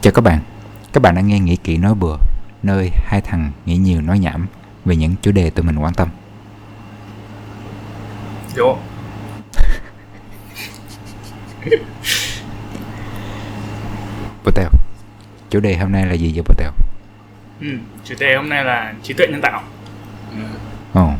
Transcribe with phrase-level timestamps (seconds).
[0.00, 0.38] Chào các bạn,
[0.92, 2.16] các bạn đang nghe Nghĩ Kỹ Nói Bừa,
[2.62, 4.46] nơi hai thằng nghĩ nhiều nói nhảm
[4.84, 6.08] về những chủ đề tụi mình quan tâm.
[8.56, 8.76] Vô
[14.44, 14.68] Bồ Tèo,
[15.50, 16.70] chủ đề hôm nay là gì vậy Bồ Tèo?
[17.60, 17.66] ừ.
[18.04, 19.62] Chủ đề hôm nay là trí tuệ nhân tạo
[20.94, 21.10] Ồ.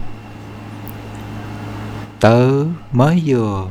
[2.21, 3.67] Tớ mới vừa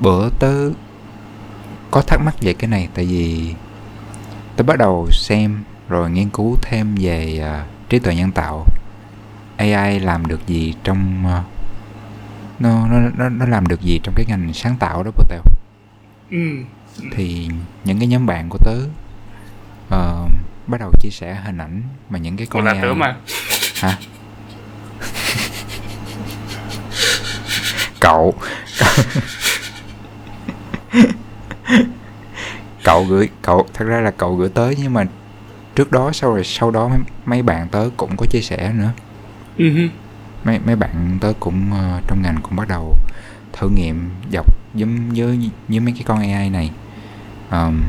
[0.00, 0.70] bữa tớ
[1.90, 2.88] có thắc mắc về cái này?
[2.94, 3.54] Tại vì
[4.56, 8.66] tớ bắt đầu xem rồi nghiên cứu thêm về à, trí tuệ nhân tạo.
[9.56, 11.42] AI làm được gì trong à,
[12.58, 15.42] nó, nó nó nó làm được gì trong cái ngành sáng tạo đó Bồ Tèo
[16.30, 16.38] ừ.
[17.12, 17.48] thì
[17.84, 18.76] những cái nhóm bạn của tớ
[19.90, 20.26] ờ,
[20.66, 23.16] bắt đầu chia sẻ hình ảnh mà những cái con là tớ mà.
[23.74, 23.98] Hả?
[28.00, 28.34] Cậu
[32.84, 35.04] cậu gửi cậu thật ra là cậu gửi tới nhưng mà
[35.74, 38.90] trước đó sau rồi sau đó mấy, mấy bạn tớ cũng có chia sẻ nữa.
[39.56, 39.64] Ừ.
[40.44, 42.96] mấy mấy bạn tớ cũng ờ, trong ngành cũng bắt đầu
[43.52, 46.70] thử nghiệm dọc giống với với mấy cái con AI này.
[47.50, 47.82] Ờm,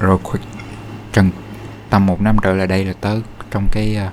[0.00, 0.18] rồi
[1.12, 1.30] trong
[1.90, 4.10] tầm một năm trở lại đây là tớ trong cái ờ,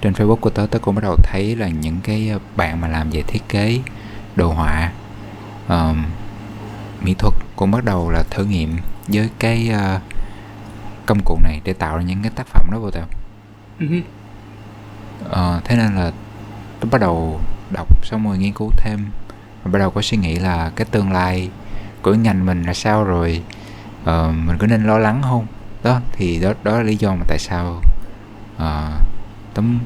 [0.00, 2.88] trên Facebook của tớ tớ cũng bắt đầu thấy là những cái ờ, bạn mà
[2.88, 3.78] làm về thiết kế
[4.36, 4.92] đồ họa
[5.68, 6.04] ờm,
[7.00, 8.76] mỹ thuật cũng bắt đầu là thử nghiệm
[9.08, 10.00] với cái ờ,
[11.06, 13.04] công cụ này để tạo ra những cái tác phẩm đó vô tèo.
[15.28, 16.12] Ờ, thế nên là
[16.80, 19.06] tôi bắt đầu đọc xong rồi nghiên cứu thêm.
[19.62, 21.50] Và bắt đầu có suy nghĩ là cái tương lai
[22.02, 23.42] của ngành mình là sao rồi
[24.04, 25.46] ờ, mình có nên lo lắng không?
[25.82, 27.82] Đó thì đó đó là lý do mà tại sao
[28.56, 28.62] uh,
[29.54, 29.78] tấm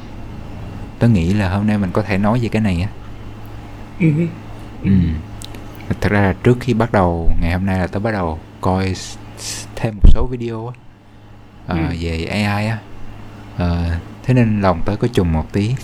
[0.98, 2.88] tớ nghĩ là hôm nay mình có thể nói về cái này á.
[4.82, 4.90] Ừ.
[5.88, 8.94] thật ra là trước khi bắt đầu ngày hôm nay là tớ bắt đầu coi
[9.76, 10.74] thêm một số video á
[11.66, 11.96] ờ, Ừ.
[12.00, 12.78] về AI á
[13.56, 13.84] Ờ,
[14.22, 15.74] thế nên lòng tớ có trùng một tí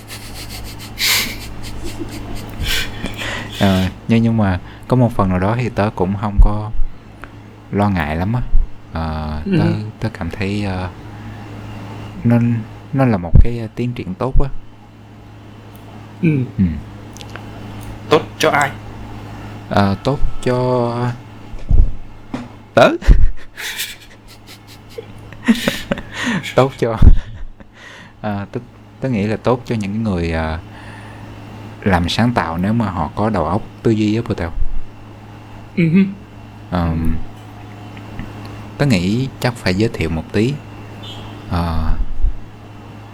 [3.61, 6.71] Ờ, nhưng nhưng mà có một phần nào đó thì tớ cũng không có
[7.73, 8.41] lo ngại lắm á
[8.93, 9.75] Ờ, tớ Ừ.
[10.01, 10.89] tớ cảm thấy ờ,
[12.25, 12.37] nó
[12.93, 14.49] nó là một cái tiến triển tốt á
[16.23, 16.45] Ừ.
[16.59, 16.65] ừ.
[18.11, 18.71] Tốt cho ai?
[19.71, 20.93] Ờ, tốt cho
[22.75, 22.89] tớ
[26.55, 26.97] tốt cho
[28.21, 28.61] à, tớ,
[29.01, 30.59] tớ nghĩ là tốt cho những người à,
[31.83, 34.23] làm sáng tạo nếu mà họ có đầu óc tư duy á
[35.77, 35.85] Ừ.
[35.93, 36.05] hứ.
[36.71, 37.17] Ờm,
[38.79, 40.55] tớ nghĩ chắc phải giới thiệu một tí
[41.51, 41.93] Ờ,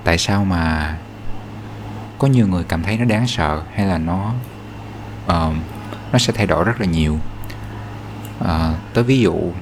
[0.05, 0.97] tại sao mà
[2.19, 4.33] có nhiều người cảm thấy nó đáng sợ hay là nó
[5.27, 5.61] ờm,
[6.17, 7.19] nó sẽ thay đổi rất là nhiều.
[8.45, 9.53] À, tới ví dụ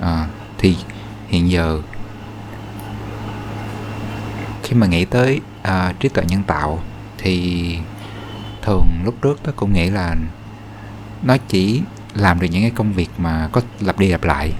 [0.00, 0.26] à,
[0.58, 0.76] thì
[1.28, 1.82] hiện giờ
[4.62, 6.82] khi mà nghĩ tới à, trí tuệ nhân tạo
[7.18, 7.78] thì
[8.62, 10.16] thường lúc trước tôi cũng nghĩ là
[11.22, 11.82] nó chỉ
[12.14, 14.52] làm được những cái công việc mà có lặp đi lặp lại.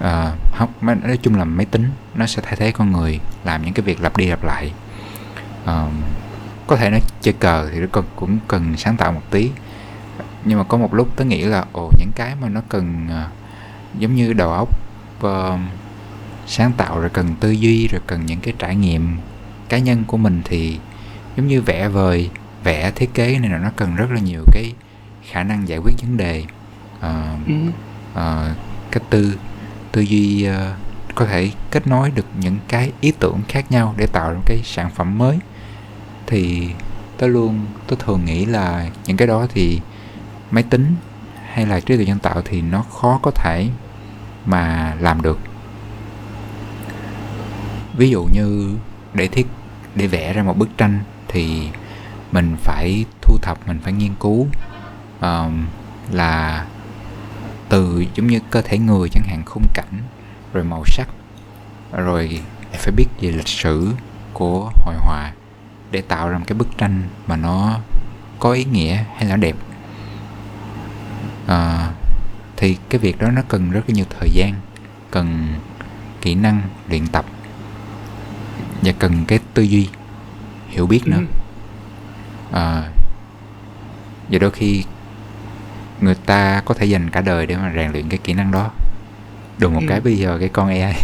[0.00, 3.74] Ờ, không nói chung là máy tính nó sẽ thay thế con người làm những
[3.74, 4.72] cái việc lặp đi lặp lại.
[5.64, 5.86] À,
[6.66, 9.50] có thể nó chơi cờ thì nó cũng cần sáng tạo một tí
[10.44, 13.28] nhưng mà có một lúc tớ nghĩ là ồ những cái mà nó cần à,
[13.98, 14.68] giống như đầu óc
[15.20, 15.58] ờ,
[16.46, 19.16] sáng tạo rồi cần tư duy rồi cần những cái trải nghiệm
[19.68, 20.78] cá nhân của mình thì
[21.36, 22.30] giống như vẽ vời
[22.64, 24.72] vẽ thiết kế này là nó cần rất là nhiều cái
[25.30, 26.44] khả năng giải quyết vấn đề
[27.46, 27.54] Ừ.
[28.14, 28.54] ờ,
[28.90, 29.38] cái tư
[29.92, 30.74] tư duy ờ,
[31.14, 34.42] có thể kết nối được những cái ý tưởng khác nhau để tạo ra một
[34.46, 35.38] cái sản phẩm mới
[36.26, 36.68] thì
[37.18, 39.80] tôi luôn tôi thường nghĩ là những cái đó thì
[40.54, 40.96] máy tính
[41.52, 43.68] hay là trí tuệ nhân tạo thì nó khó có thể
[44.46, 45.38] mà làm được.
[47.96, 48.76] Ví dụ như
[49.14, 49.46] để thiết
[49.94, 51.68] để vẽ ra một bức tranh thì
[52.32, 54.46] mình phải thu thập mình phải nghiên cứu
[55.20, 55.66] ờm,
[56.10, 56.66] là
[57.68, 60.02] từ giống như cơ thể người chẳng hạn khung cảnh
[60.52, 61.08] rồi màu sắc
[61.92, 62.40] rồi
[62.72, 63.92] phải biết về lịch sử
[64.32, 65.32] của hội họa
[65.90, 67.78] để tạo ra một cái bức tranh mà nó
[68.38, 69.56] có ý nghĩa hay là đẹp
[71.46, 71.90] à,
[72.56, 74.54] thì cái việc đó nó cần rất là nhiều thời gian
[75.10, 75.54] cần
[76.22, 77.24] kỹ năng luyện tập
[78.82, 79.88] và cần cái tư duy
[80.68, 81.20] hiểu biết nữa.
[82.52, 82.82] À,
[84.28, 84.84] và đôi khi
[86.00, 88.70] người ta có thể dành cả đời để mà rèn luyện cái kỹ năng đó.
[89.58, 89.86] Đùng một Ừ.
[89.88, 90.94] cái bây giờ cái con AI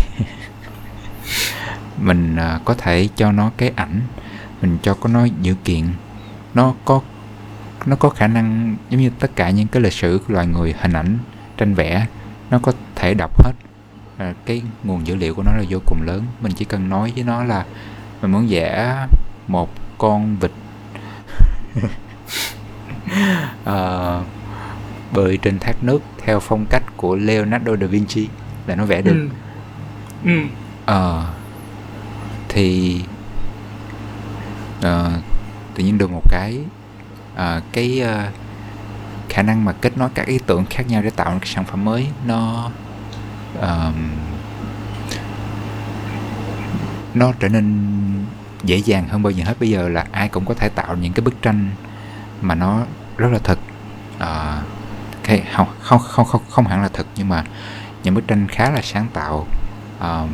[1.99, 4.01] mình à, có thể cho nó cái ảnh
[4.63, 5.85] mình cho có nó dữ kiện
[6.55, 7.01] nó có
[7.87, 10.75] nó có khả năng giống như tất cả những cái lịch sử của loài người
[10.81, 11.19] hình ảnh
[11.57, 12.07] tranh vẽ
[12.51, 13.53] nó có thể đọc hết
[14.17, 17.13] à, cái nguồn dữ liệu của nó là vô cùng lớn mình chỉ cần nói
[17.15, 17.65] với nó là
[18.23, 18.97] mình muốn vẽ
[19.49, 20.51] một con vịt
[23.63, 24.27] uh,
[25.13, 28.29] bơi trên thác nước theo phong cách của Leonardo da Vinci
[28.67, 29.29] là nó vẽ được
[30.25, 30.31] ừ.
[30.31, 30.41] Ừ.
[30.87, 31.27] Ờ
[32.53, 33.01] thì
[34.83, 35.13] ờ,
[35.75, 36.59] tự nhiên được một cái
[37.41, 38.29] ờ, cái ờ,
[39.29, 41.85] khả năng mà kết nối các ý tưởng khác nhau để tạo cái sản phẩm
[41.85, 42.71] mới nó
[43.61, 44.11] ờm,
[47.15, 47.65] nó trở nên
[48.65, 51.13] dễ dàng hơn bao giờ hết bây giờ là ai cũng có thể tạo những
[51.13, 51.71] cái bức tranh
[52.41, 52.83] mà nó
[53.17, 53.59] rất là thật
[54.19, 54.63] Ờ,
[55.25, 57.45] cái không không không không không hẳn là thật nhưng mà
[58.05, 59.47] những bức tranh khá là sáng tạo
[59.99, 60.29] Ờm,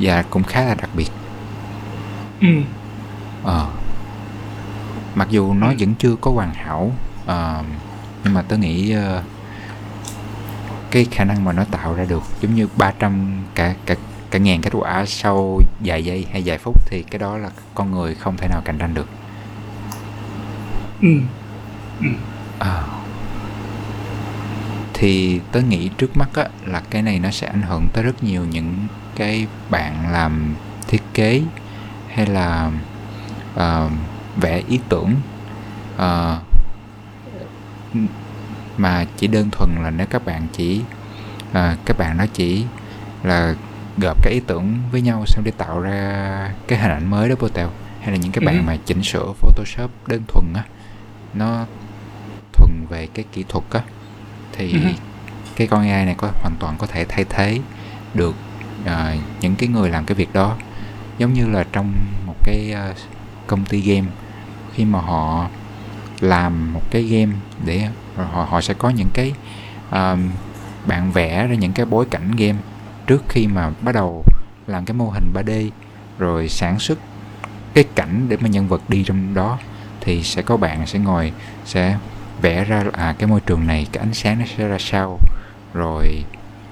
[0.00, 1.10] và cũng khá là đặc biệt
[2.40, 2.48] Ừ.
[3.44, 3.66] Ờ.
[5.14, 6.92] Mặc dù nó vẫn chưa có hoàn hảo
[7.26, 7.62] ờ,
[8.24, 9.22] nhưng mà tớ nghĩ ờ,
[10.90, 13.94] cái khả năng mà nó tạo ra được giống như 300 cả cả
[14.30, 17.90] cả ngàn kết quả sau vài giây hay vài phút thì cái đó là con
[17.90, 19.08] người không thể nào cạnh tranh được.
[21.02, 21.08] Ừ.
[22.58, 22.84] Ờ.
[24.94, 28.24] Thì tớ nghĩ trước mắt á, là cái này nó sẽ ảnh hưởng tới rất
[28.24, 28.74] nhiều những
[29.16, 30.54] cái bạn làm
[30.88, 31.42] thiết kế
[32.14, 32.70] hay là
[33.54, 33.90] ờ,
[34.36, 35.14] vẽ ý tưởng
[35.96, 36.40] ờ,
[38.76, 40.80] mà chỉ đơn thuần là nếu các bạn chỉ
[41.52, 42.64] ờ, các bạn nó chỉ
[43.22, 43.54] là
[43.96, 47.34] gộp cái ý tưởng với nhau xong để tạo ra cái hình ảnh mới đó
[47.54, 47.70] tèo
[48.00, 48.46] hay là những cái Ừ.
[48.46, 50.64] bạn mà chỉnh sửa Photoshop đơn thuần á
[51.34, 51.66] nó
[52.52, 53.80] thuần về cái kỹ thuật á
[54.52, 54.78] thì Ừ.
[55.56, 57.60] cái con AI này có hoàn toàn có thể thay thế
[58.14, 58.34] được
[58.84, 60.56] ờ, những cái người làm cái việc đó
[61.18, 61.92] giống như là trong
[62.26, 62.94] một cái ờ,
[63.46, 64.06] công ty game
[64.74, 65.48] khi mà họ
[66.20, 67.32] làm một cái game
[67.64, 69.32] để họ họ sẽ có những cái
[69.88, 70.18] uh,
[70.86, 72.58] bạn vẽ ra những cái bối cảnh game
[73.06, 74.24] trước khi mà bắt đầu
[74.66, 75.70] làm cái mô hình 3D
[76.18, 76.98] rồi sản xuất
[77.74, 79.58] cái cảnh để mà nhân vật đi trong đó
[80.00, 81.32] thì sẽ có bạn sẽ ngồi
[81.64, 81.98] sẽ
[82.42, 85.18] vẽ ra à cái môi trường này cái ánh sáng nó sẽ ra sao
[85.74, 86.24] rồi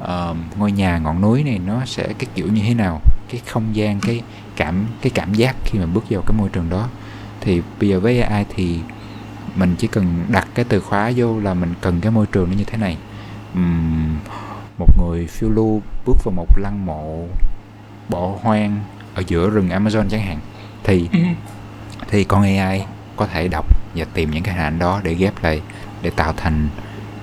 [0.03, 3.76] uh, ngôi nhà ngọn núi này nó sẽ cái kiểu như thế nào cái không
[3.76, 4.23] gian cái
[4.56, 6.88] cảm cái cảm giác khi mà bước vào cái môi trường đó
[7.40, 8.81] thì bây giờ với AI thì
[9.54, 12.56] mình chỉ cần đặt cái từ khóa vô là mình cần cái môi trường nó
[12.56, 12.96] như thế này
[13.54, 14.19] Ừm,
[14.78, 17.26] một người phiêu lưu bước vào một lăng mộ
[18.08, 18.81] bỏ hoang
[19.14, 20.38] ở giữa rừng Amazon chẳng hạn
[20.84, 21.19] thì Ừ.
[22.08, 22.82] thì con AI
[23.16, 25.62] có thể đọc và tìm những cái hình ảnh đó để ghép lại
[26.02, 26.69] để tạo thành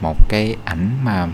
[0.01, 1.27] một cái ảnh mà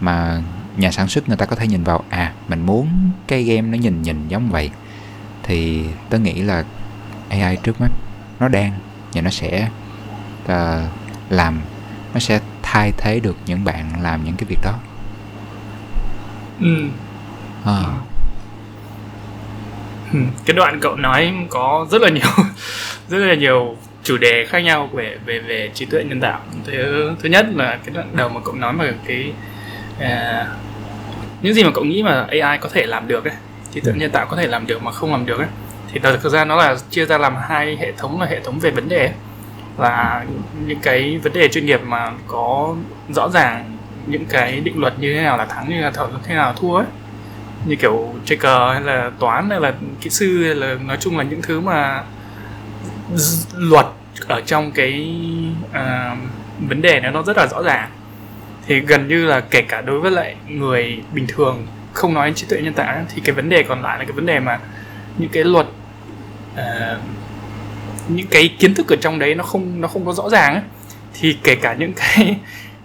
[0.00, 0.42] mà
[0.76, 2.88] nhà sản xuất người ta có thể nhìn vào à mình muốn
[3.26, 4.70] cái game nó nhìn nhìn giống vậy
[5.42, 6.64] thì tớ nghĩ là
[7.28, 7.88] AI trước mắt
[8.40, 8.72] nó đang
[9.14, 9.68] và nó sẽ
[10.46, 10.82] ờ,
[11.30, 11.60] làm
[12.14, 14.74] nó sẽ thay thế được những bạn làm những cái việc đó
[16.60, 16.84] Ừ.
[17.64, 17.84] Ờ,
[20.12, 20.18] Ừ.
[20.46, 22.30] cái đoạn cậu nói có rất là nhiều
[23.08, 27.12] rất là nhiều chủ đề khác nhau về về về trí tuệ nhân tạo thứ
[27.22, 29.32] thứ nhất là cái đoạn đầu mà cậu nói về cái
[30.00, 30.46] à,
[31.42, 33.34] những gì mà cậu nghĩ mà AI có thể làm được ấy
[33.74, 33.98] trí tuệ Ừ.
[33.98, 35.48] nhân tạo có thể làm được mà không làm được ấy
[36.02, 38.70] thì thực ra nó là chia ra làm hai hệ thống là hệ thống về
[38.70, 39.12] vấn đề
[39.78, 40.24] là
[40.66, 42.74] những cái vấn đề chuyên nghiệp mà có
[43.08, 46.34] rõ ràng những cái định luật như thế nào là thắng như là thở thế
[46.34, 46.86] nào là thua ấy.
[47.66, 51.18] Như kiểu chơi cờ hay là toán hay là kỹ sư hay là nói chung
[51.18, 52.02] là những thứ mà
[53.56, 53.86] luật
[54.26, 55.20] ở trong cái
[55.70, 56.18] uh,
[56.68, 57.90] vấn đề này nó rất là rõ ràng.
[58.66, 62.34] Thì gần như là kể cả đối với lại người bình thường không nói đến
[62.34, 64.58] trí tuệ nhân tạo thì cái vấn đề còn lại là cái vấn đề mà
[65.18, 65.66] những cái luật
[66.58, 66.96] à,
[68.08, 70.62] những cái kiến thức ở trong đấy nó không nó không có rõ ràng ấy.
[71.20, 72.36] Thì kể cả những cái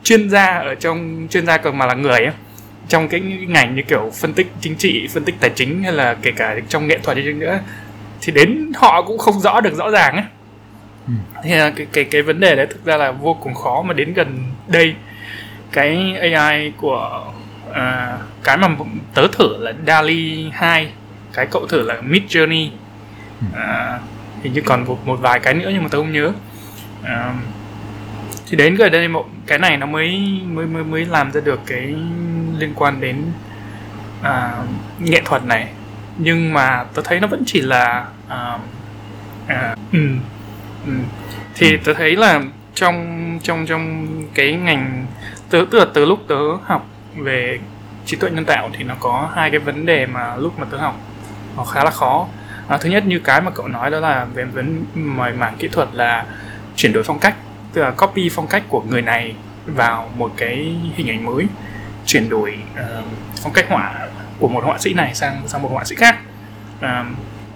[0.03, 2.34] chuyên gia ở trong chuyên gia còn mà là người ấy,
[2.88, 6.15] trong cái ngành như kiểu phân tích chính trị phân tích tài chính hay là
[6.22, 7.60] kể cả trong nghệ thuật đi nữa
[8.22, 10.25] thì đến họ cũng không rõ được rõ ràng ấy.
[11.08, 11.13] Ừ.
[11.44, 13.94] thì là cái cái cái vấn đề đấy thực ra là vô cùng khó mà
[13.94, 14.96] đến gần đây.
[15.72, 17.32] Cái AI của
[17.74, 18.68] à, cái mà
[19.13, 20.88] tớ thử là DALI 2
[21.34, 22.70] cái cậu thử là Mid Journey
[23.54, 24.00] à,
[24.44, 26.32] hình như còn một, một vài cái nữa nhưng mà tớ không nhớ.
[27.04, 27.34] À,
[28.50, 31.60] thì đến gần đây một cái này nó mới mới mới mới làm ra được
[31.66, 31.96] cái
[32.58, 33.24] liên quan đến
[34.22, 34.64] à,
[35.00, 35.68] nghệ thuật này.
[36.18, 38.58] Nhưng mà tớ thấy nó vẫn chỉ là à,
[39.48, 40.08] à, ừ,
[40.86, 40.94] ừ.
[41.56, 42.42] thì tớ thấy là
[42.74, 45.06] trong trong trong cái ngành
[45.50, 47.60] tớ tức là từ lúc tớ học về
[48.06, 50.78] trí tuệ nhân tạo thì nó có hai cái vấn đề mà lúc mà tớ
[50.78, 51.00] học
[51.58, 52.28] nó khá là khó
[52.74, 55.68] à, thứ nhất như cái mà cậu nói đó là về vấn mời mảng kỹ
[55.68, 56.25] thuật là
[56.75, 57.36] chuyển đổi phong cách
[57.74, 61.48] tức là copy phong cách của người này vào một cái hình ảnh mới
[62.06, 63.06] chuyển đổi uh,
[63.44, 63.94] phong cách họa
[64.39, 66.20] của một họa sĩ này sang sang một họa sĩ khác.
[66.77, 66.89] Uh,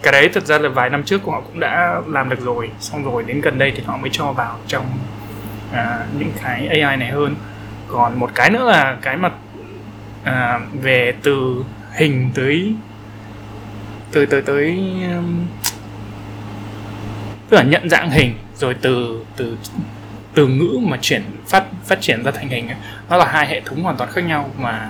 [0.03, 2.69] cái đấy thật ra là vài năm trước của họ cũng đã làm được rồi
[2.79, 4.85] xong rồi đến gần đây thì họ mới cho vào trong
[5.71, 5.77] uh,
[6.19, 7.35] những cái AI này hơn.
[7.87, 9.29] Còn một cái nữa là cái mà
[10.21, 12.75] uh, về từ hình tới
[14.11, 14.79] từ tới tới
[17.49, 19.57] tức là nhận dạng hình rồi từ từ
[20.33, 22.77] từ ngữ mà chuyển phát phát triển ra thành hình ấy,
[23.09, 24.89] nó là hai hệ thống hoàn toàn khác nhau mà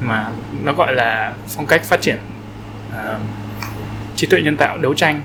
[0.00, 0.30] mà
[0.64, 2.18] nó gọi là phong cách phát triển
[2.90, 3.20] uh,
[4.16, 5.22] trí tuệ nhân tạo đấu tranh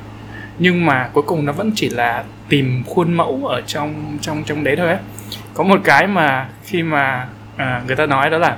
[0.59, 4.63] nhưng mà cuối cùng nó vẫn chỉ là tìm khuôn mẫu ở trong trong trong
[4.63, 4.99] đấy thôi ấy.
[5.53, 8.57] có một cái mà khi mà uh, người ta nói đó là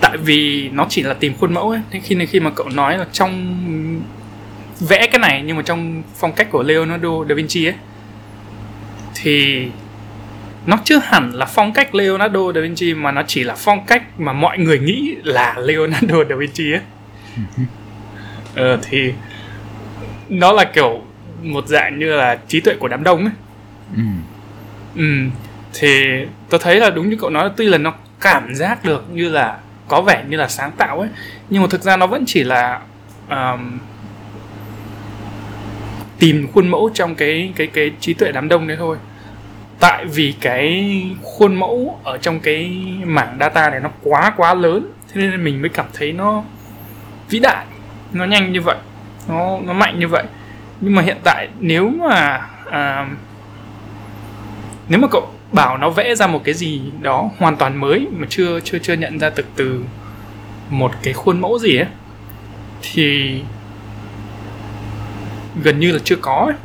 [0.00, 1.80] tại vì nó chỉ là tìm khuôn mẫu ấy.
[1.92, 3.62] Nên khi khi mà cậu nói là trong
[4.80, 7.74] vẽ cái này nhưng mà trong phong cách của Leonardo da Vinci ấy
[9.14, 9.66] thì
[10.66, 14.20] nó chưa hẳn là phong cách Leonardo da Vinci mà nó chỉ là phong cách
[14.20, 16.80] mà mọi người nghĩ là Leonardo da Vinci ấy.
[18.54, 19.12] Ờ, thì
[20.28, 21.02] nó là kiểu
[21.42, 23.32] một dạng như là trí tuệ của đám đông ấy.
[23.96, 24.02] Ừ.
[24.96, 25.14] ừ
[25.74, 26.04] thì
[26.48, 29.28] tôi thấy là đúng như cậu nói là tuy là nó cảm giác được như
[29.28, 31.08] là có vẻ như là sáng tạo ấy.
[31.50, 32.80] Nhưng mà thực ra nó vẫn chỉ là
[33.30, 33.78] um,
[36.18, 38.96] tìm khuôn mẫu trong cái cái cái trí tuệ đám đông đấy thôi.
[39.80, 42.70] Tại vì cái khuôn mẫu ở trong cái
[43.04, 46.42] mảng data này nó quá quá lớn thế nên mình mới cảm thấy nó
[47.28, 47.66] vĩ đại
[48.12, 48.76] nó nhanh như vậy
[49.28, 50.24] nó nó mạnh như vậy.
[50.80, 53.08] Nhưng mà hiện tại nếu mà à,
[54.88, 58.26] nếu mà cậu bảo nó vẽ ra một cái gì đó hoàn toàn mới mà
[58.30, 59.84] chưa chưa chưa nhận ra từ từ
[60.70, 61.86] một cái khuôn mẫu gì ấy.
[62.82, 63.40] Thì
[65.62, 66.56] gần như là chưa có ấy.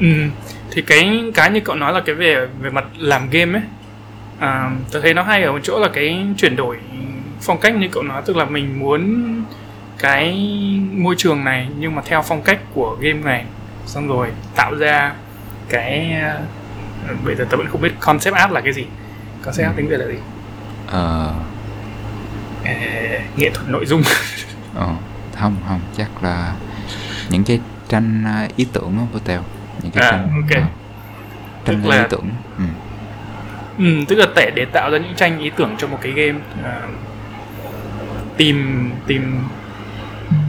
[0.00, 0.06] ừ,
[0.70, 3.62] thì cái cái như cậu nói là cái về về mặt làm game ấy.
[4.38, 6.76] À, tôi thấy nó hay ở một chỗ là cái chuyển đổi
[7.40, 9.24] phong cách như cậu nói tức là mình muốn
[9.98, 10.34] cái
[10.92, 13.44] môi trường này nhưng mà theo phong cách của game này
[13.88, 15.14] xong rồi tạo ra
[15.68, 16.12] cái
[17.10, 18.86] uh, bây giờ tôi vẫn không biết concept art là cái gì.
[19.44, 20.18] Concept art tiếng việt là gì?
[20.86, 21.34] Ờ.
[22.62, 22.68] Uh...
[23.36, 24.02] nghệ thuật nội dung.
[24.74, 24.94] Ờ
[25.36, 26.54] không không chắc là
[27.28, 29.42] những cái tranh à, ý tưởng đó của tèo.
[29.82, 30.62] Những cái à, tranh ok.
[30.62, 30.70] uh,
[31.64, 31.96] tranh là...
[31.96, 32.30] ý tưởng.
[32.58, 32.64] Ừ.
[33.78, 36.38] ừ tức là tệ để tạo ra những tranh ý tưởng cho một cái game
[36.60, 36.90] uh,
[38.36, 39.42] tìm tìm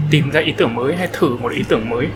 [0.10, 2.08] tìm ra ý tưởng mới hay thử một ý tưởng mới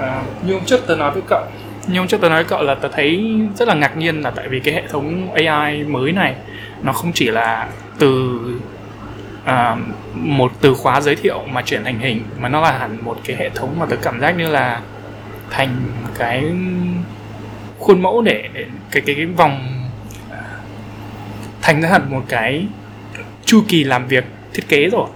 [0.00, 1.44] à, như hôm trước tớ nói với cậu.
[1.86, 4.30] Như hôm trước tớ nói với cậu là tớ thấy rất là ngạc nhiên là
[4.30, 6.34] tại vì cái hệ thống AI mới này
[6.82, 8.40] nó không chỉ là từ
[9.44, 9.76] à,
[10.14, 13.36] một từ khóa giới thiệu mà chuyển thành hình mà nó là hẳn một cái
[13.36, 14.80] hệ thống mà tớ cảm giác như là
[15.50, 15.76] thành
[16.18, 16.44] cái
[17.78, 19.74] khuôn mẫu để, để cái cái cái vòng
[21.62, 22.66] thành ra hẳn một cái
[23.44, 24.24] chu kỳ làm việc
[24.54, 25.06] thiết kế rồi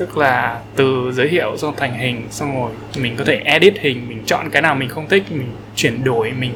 [0.00, 4.08] tức là từ giới thiệu xong thành hình xong rồi mình có thể edit hình
[4.08, 6.52] mình chọn cái nào mình không thích mình chuyển đổi mình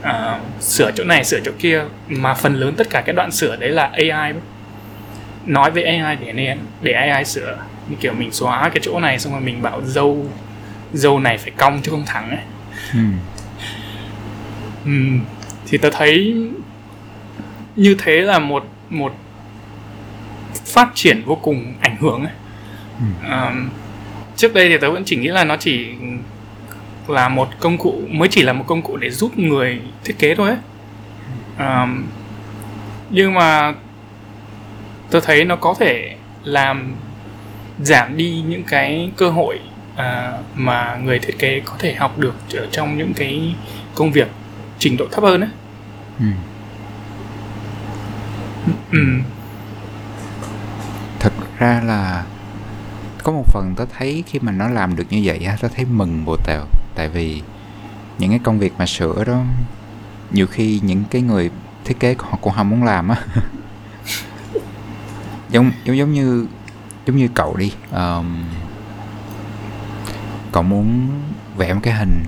[0.00, 3.56] uh, sửa chỗ này sửa chỗ kia mà phần lớn tất cả cái đoạn sửa
[3.56, 4.32] đấy là AI
[5.46, 9.18] nói với AI để nên để AI sửa như kiểu mình xóa cái chỗ này
[9.18, 10.26] xong rồi mình bảo dâu
[10.92, 12.44] dâu này phải cong chứ không thẳng ấy
[12.92, 12.98] ừ.
[14.84, 14.90] Ừ.
[15.66, 16.36] thì tớ thấy
[17.76, 19.14] như thế là một một
[20.64, 22.32] phát triển vô cùng ảnh hưởng ấy.
[23.22, 23.68] Um,
[24.36, 25.86] trước đây thì tớ vẫn chỉ nghĩ là nó chỉ
[27.08, 30.34] là một công cụ mới chỉ là một công cụ để giúp người thiết kế
[30.34, 30.58] thôi ấy
[31.58, 32.06] um,
[33.10, 33.74] nhưng mà
[35.10, 36.94] tôi thấy nó có thể làm
[37.80, 39.60] giảm đi những cái cơ hội
[39.94, 40.00] uh,
[40.54, 43.54] mà người thiết kế có thể học được ở trong những cái
[43.94, 44.28] công việc
[44.78, 45.50] trình độ thấp hơn ấy.
[46.18, 46.26] Ừ.
[48.92, 48.98] Ừ
[51.58, 52.24] ra là
[53.24, 55.84] có một phần tớ thấy khi mà nó làm được như vậy á tớ thấy
[55.84, 56.64] mừng bồ tèo
[56.94, 57.42] tại vì
[58.18, 59.42] những cái công việc mà sửa đó
[60.30, 61.50] nhiều khi những cái người
[61.84, 63.16] thiết kế họ cũng không muốn làm á.
[65.50, 66.46] Giống giống giống như
[67.06, 68.44] giống như cậu đi um,
[70.52, 71.08] cậu muốn
[71.56, 72.24] vẽ một cái hình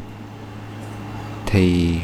[1.46, 1.96] thì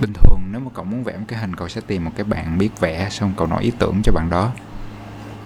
[0.00, 2.24] bình thường nếu mà cậu muốn vẽ một cái hình cậu sẽ tìm một cái
[2.24, 4.52] bạn biết vẽ xong cậu nói ý tưởng cho bạn đó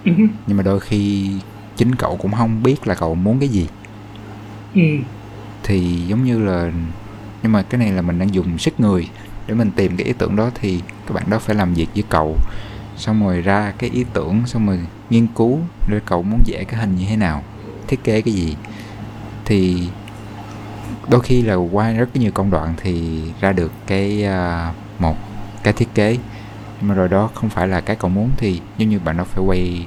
[0.07, 0.13] ừ.
[0.47, 1.31] nhưng mà đôi khi
[1.77, 3.69] chính cậu cũng không biết là cậu muốn cái gì
[4.75, 4.81] ừ.
[5.63, 6.73] thì giống như là
[7.43, 9.09] nhưng mà cái này là mình đang dùng sức người
[9.47, 12.05] để mình tìm cái ý tưởng đó thì các bạn đó phải làm việc với
[12.09, 12.37] cậu
[12.97, 15.59] xong rồi ra cái ý tưởng xong rồi nghiên cứu
[15.89, 17.43] để cậu muốn vẽ cái hình như thế nào
[17.87, 18.57] thiết kế cái gì
[19.45, 19.89] thì
[21.09, 25.17] đôi khi là qua rất nhiều công đoạn thì ra được cái uh, một
[25.63, 26.19] cái thiết kế
[26.81, 29.25] nhưng mà rồi đó không phải là cái cậu muốn thì giống như bạn nó
[29.25, 29.87] phải quay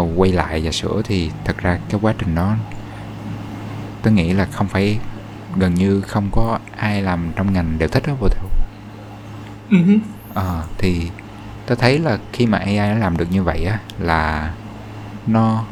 [0.00, 2.56] quay lại và sửa thì thật ra cái quá trình đó
[4.02, 4.98] tôi nghĩ là không phải
[5.56, 8.44] gần như không có ai làm trong ngành đều thích đó vô theo
[9.70, 9.98] uh-huh.
[10.34, 11.10] à, thì
[11.66, 14.52] tôi thấy là khi mà AI nó làm được như vậy á là
[15.26, 15.64] nó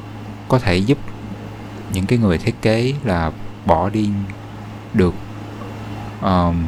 [0.49, 0.99] có thể giúp
[1.93, 3.31] những cái người thiết kế là
[3.67, 4.11] bỏ đi
[4.95, 5.15] được
[6.23, 6.65] um,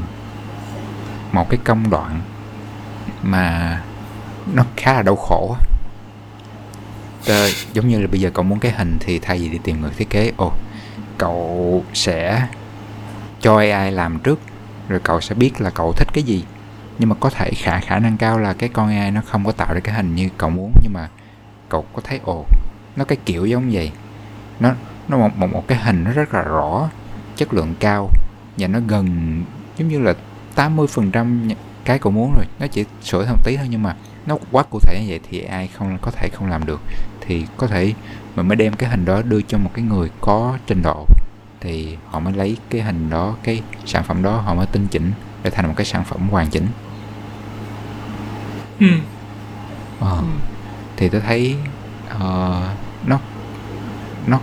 [1.33, 2.21] một cái công đoạn
[3.23, 3.81] mà
[4.55, 5.57] nó khá là đau khổ
[7.23, 9.81] uh, giống như là bây giờ cậu muốn cái hình thì thay vì đi tìm
[9.81, 10.53] người thiết kế ồ
[11.19, 12.49] cậu sẽ
[13.41, 14.41] cho AI làm trước
[14.89, 16.45] rồi cậu sẽ biết là cậu thích cái gì.
[16.99, 19.53] Nhưng mà có thể khả khả năng cao là cái con AI nó không có
[19.53, 21.09] tạo ra cái hình như cậu muốn nhưng mà
[21.69, 22.45] cậu có thấy ồ
[22.97, 23.93] nó cái kiểu giống vậy.
[24.61, 24.73] Nó
[25.09, 26.91] nó một một, một cái hình nó rất là rõ
[27.37, 28.11] chất lượng cao
[28.59, 29.43] và nó gần
[29.77, 30.15] giống như là
[30.57, 31.51] 80%
[31.85, 32.45] cái cậu muốn rồi.
[32.61, 35.41] Nó chỉ sửa thêm tí thôi nhưng mà nó quá cụ thể như vậy thì
[35.41, 36.81] ai không có thể không làm được
[37.21, 37.93] thì có thể
[38.37, 41.07] mình mới đem cái hình đó đưa cho một cái người có trình độ
[41.61, 45.13] thì họ mới lấy cái hình đó cái sản phẩm đó họ mới tinh chỉnh
[45.43, 46.67] để thành một cái sản phẩm hoàn chỉnh
[48.81, 48.87] ừ.
[50.01, 50.17] Ờ.
[50.17, 50.25] Ừ.
[50.97, 51.57] thì tôi thấy
[52.15, 52.21] uh,
[53.07, 53.21] nó
[54.27, 54.41] nó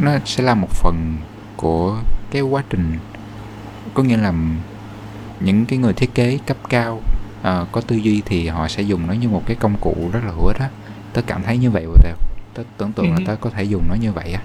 [0.00, 1.16] nó sẽ là một phần
[1.56, 1.98] của
[2.30, 2.98] cái quá trình
[3.94, 4.32] có nghĩa là
[5.40, 7.00] những cái người thiết kế cấp cao
[7.48, 10.20] uh, có tư duy thì họ sẽ dùng nó như một cái công cụ rất
[10.26, 10.68] là hữu ích á
[11.12, 12.10] tớ cảm thấy như vậy tớ,
[12.54, 13.24] tớ tưởng tượng là Ừ.
[13.26, 14.40] tớ có thể dùng nó như vậy á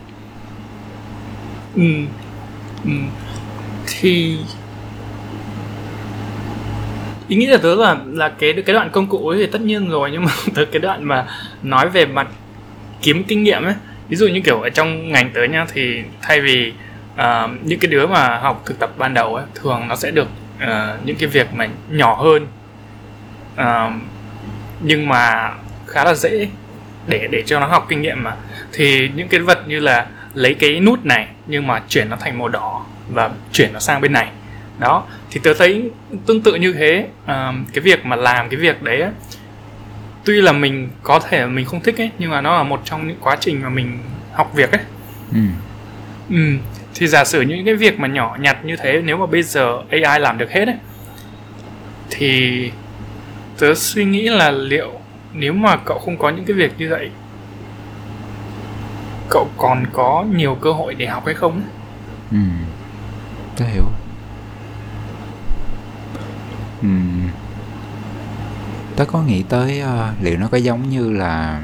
[1.76, 1.84] Ừ.
[2.86, 2.92] Ừ.
[3.88, 4.38] Thì
[7.28, 9.90] ý nghĩ là tớ là là cái cái đoạn công cụ ấy thì tất nhiên
[9.90, 11.28] rồi nhưng mà tớ cái đoạn mà
[11.64, 12.28] nói về mặt
[13.02, 13.74] kiếm kinh nghiệm ấy
[14.10, 16.74] ví dụ như kiểu ở trong ngành tớ nha thì thay vì
[17.16, 20.28] ờ, những cái đứa mà học thực tập ban đầu ấy thường nó sẽ được
[20.60, 22.48] ờ, những cái việc mà nhỏ hơn
[23.56, 23.92] Ờ,
[24.80, 25.54] nhưng mà
[25.88, 26.48] khá là dễ
[27.08, 28.36] để để cho nó học kinh nghiệm mà
[28.74, 32.38] thì những cái vật như là lấy cái nút này nhưng mà chuyển nó thành
[32.38, 34.28] màu đỏ và chuyển nó sang bên này
[34.80, 35.92] đó thì tớ thấy
[36.26, 39.04] tương tự như thế à, cái việc mà làm cái việc đấy
[40.26, 43.08] tuy là mình có thể mình không thích ấy nhưng mà nó là một trong
[43.08, 44.00] những quá trình mà mình
[44.34, 44.82] học việc ấy
[45.34, 45.42] ừ.
[46.30, 46.56] ừ.
[46.96, 49.82] thì giả sử những cái việc mà nhỏ nhặt như thế nếu mà bây giờ
[49.90, 50.78] AI làm được hết ấy
[52.10, 52.72] thì
[53.62, 54.92] tớ suy nghĩ là liệu
[55.34, 57.10] nếu mà cậu không có những cái việc như vậy
[59.30, 61.62] cậu còn có nhiều cơ hội để học hay không?
[62.32, 62.38] Ừ.
[63.58, 63.84] Tớ hiểu.
[66.82, 66.88] Ừ.
[68.96, 71.62] Tớ có nghĩ tới ờ, liệu nó có giống như là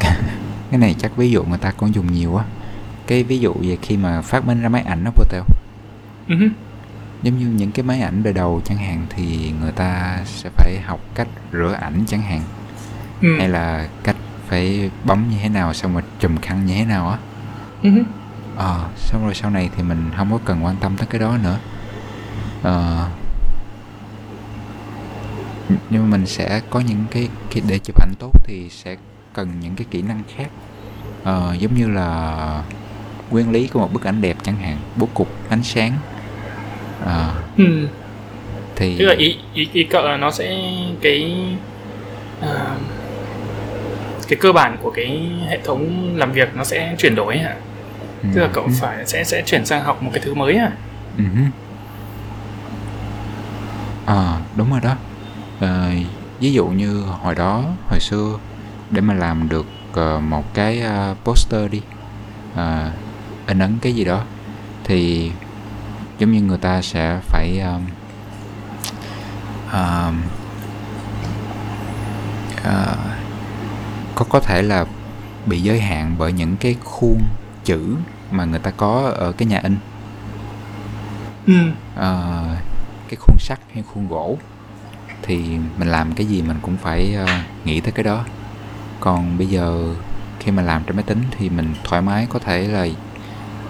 [0.70, 2.44] cái này chắc ví dụ người ta cũng dùng nhiều á.
[3.06, 5.42] Cái ví dụ về khi mà phát minh ra máy ảnh đó vô tèo.
[7.26, 10.80] Giống như những cái máy ảnh đời đầu chẳng hạn thì người ta sẽ phải
[10.84, 12.40] học cách rửa ảnh chẳng hạn
[13.22, 13.28] Ừ.
[13.38, 14.16] hay là cách
[14.48, 17.18] phải bấm như thế nào xong rồi chùm khăn như thế nào á.
[17.82, 17.90] Ừ.
[18.56, 21.36] Ờ, xong rồi sau này thì mình không có cần quan tâm tới cái đó
[21.42, 21.58] nữa.
[22.62, 23.06] Ờ,
[25.70, 28.96] nh- nhưng mà mình sẽ có những cái, cái để chụp ảnh tốt thì sẽ
[29.32, 30.48] cần những cái kỹ năng khác.
[31.24, 32.62] Ờ, giống như là
[33.30, 35.92] nguyên lý của một bức ảnh đẹp chẳng hạn, bố cục, ánh sáng.
[37.56, 37.88] Ừ.
[38.76, 40.56] thì Tức là ý, ý, ý cậu là nó sẽ
[41.02, 41.34] cái
[42.40, 42.76] à,
[44.28, 47.56] cái cơ bản của cái hệ thống làm việc nó sẽ chuyển đổi hả?
[48.22, 50.56] ừ, Tức là cậu ừ, phải sẽ sẽ chuyển sang học một cái thứ mới
[50.56, 50.72] à?
[51.18, 51.24] ừ.
[54.06, 54.96] Ờ, đúng rồi đó.
[55.60, 55.90] Ờ,
[56.40, 58.38] ví dụ như hồi đó, hồi xưa
[58.90, 61.80] để mà làm được ờ, một cái ờ, poster đi
[62.54, 62.90] ờ,
[63.48, 64.24] in ấn cái gì đó
[64.84, 65.32] thì
[66.18, 67.86] giống như người ta sẽ phải um,
[69.72, 70.22] um,
[72.62, 72.96] ờ,
[74.14, 74.84] có có thể là
[75.46, 77.22] bị giới hạn bởi những cái khuôn
[77.64, 77.96] chữ
[78.30, 79.76] mà người ta có ở cái nhà in.
[81.46, 81.54] Ừ.
[81.94, 82.42] Ờ,
[83.08, 84.38] cái khuôn sắt hay khuôn gỗ.
[85.22, 85.36] Thì
[85.78, 87.26] mình làm cái gì mình cũng phải ờ,
[87.64, 88.24] nghĩ tới cái đó.
[89.00, 89.94] Còn bây giờ
[90.40, 92.86] khi mà làm trên máy tính thì mình thoải mái có thể là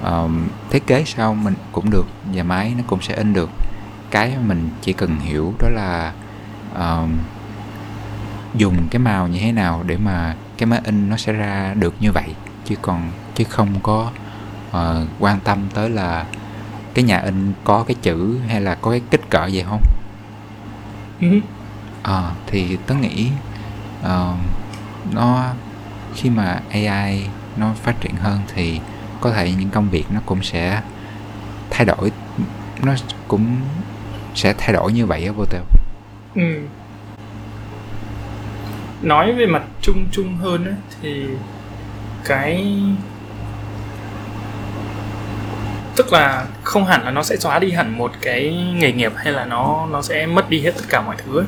[0.02, 3.50] ờm, thiết kế sao mình cũng được và máy nó cũng sẽ in được.
[4.10, 6.12] Cái mình chỉ cần hiểu đó là
[6.74, 7.18] ờm,
[8.54, 11.94] dùng cái màu như thế nào để mà cái máy in nó sẽ ra được
[12.00, 12.34] như vậy.
[12.64, 14.10] Chứ còn chứ không có
[14.70, 16.24] ờ, quan tâm tới là
[16.94, 19.82] cái nhà in có cái chữ hay là có cái kích cỡ gì không.
[21.20, 21.40] Ừ.
[22.02, 23.28] Ờ, thì tớ nghĩ
[24.02, 24.34] ờ,
[25.12, 25.44] nó
[26.14, 28.80] khi mà AI nó phát triển hơn thì
[29.20, 30.82] có thể những công việc nó cũng sẽ
[31.70, 32.10] thay đổi
[32.82, 32.94] nó
[33.28, 33.60] cũng
[34.34, 35.62] sẽ thay đổi như vậy á vô tèo
[36.34, 36.60] ừ.
[39.02, 41.26] nói về mặt chung chung hơn ấy, thì
[42.24, 42.76] cái
[45.96, 49.32] tức là không hẳn là nó sẽ xóa đi hẳn một cái nghề nghiệp hay
[49.32, 51.46] là nó nó sẽ mất đi hết tất cả mọi thứ ấy.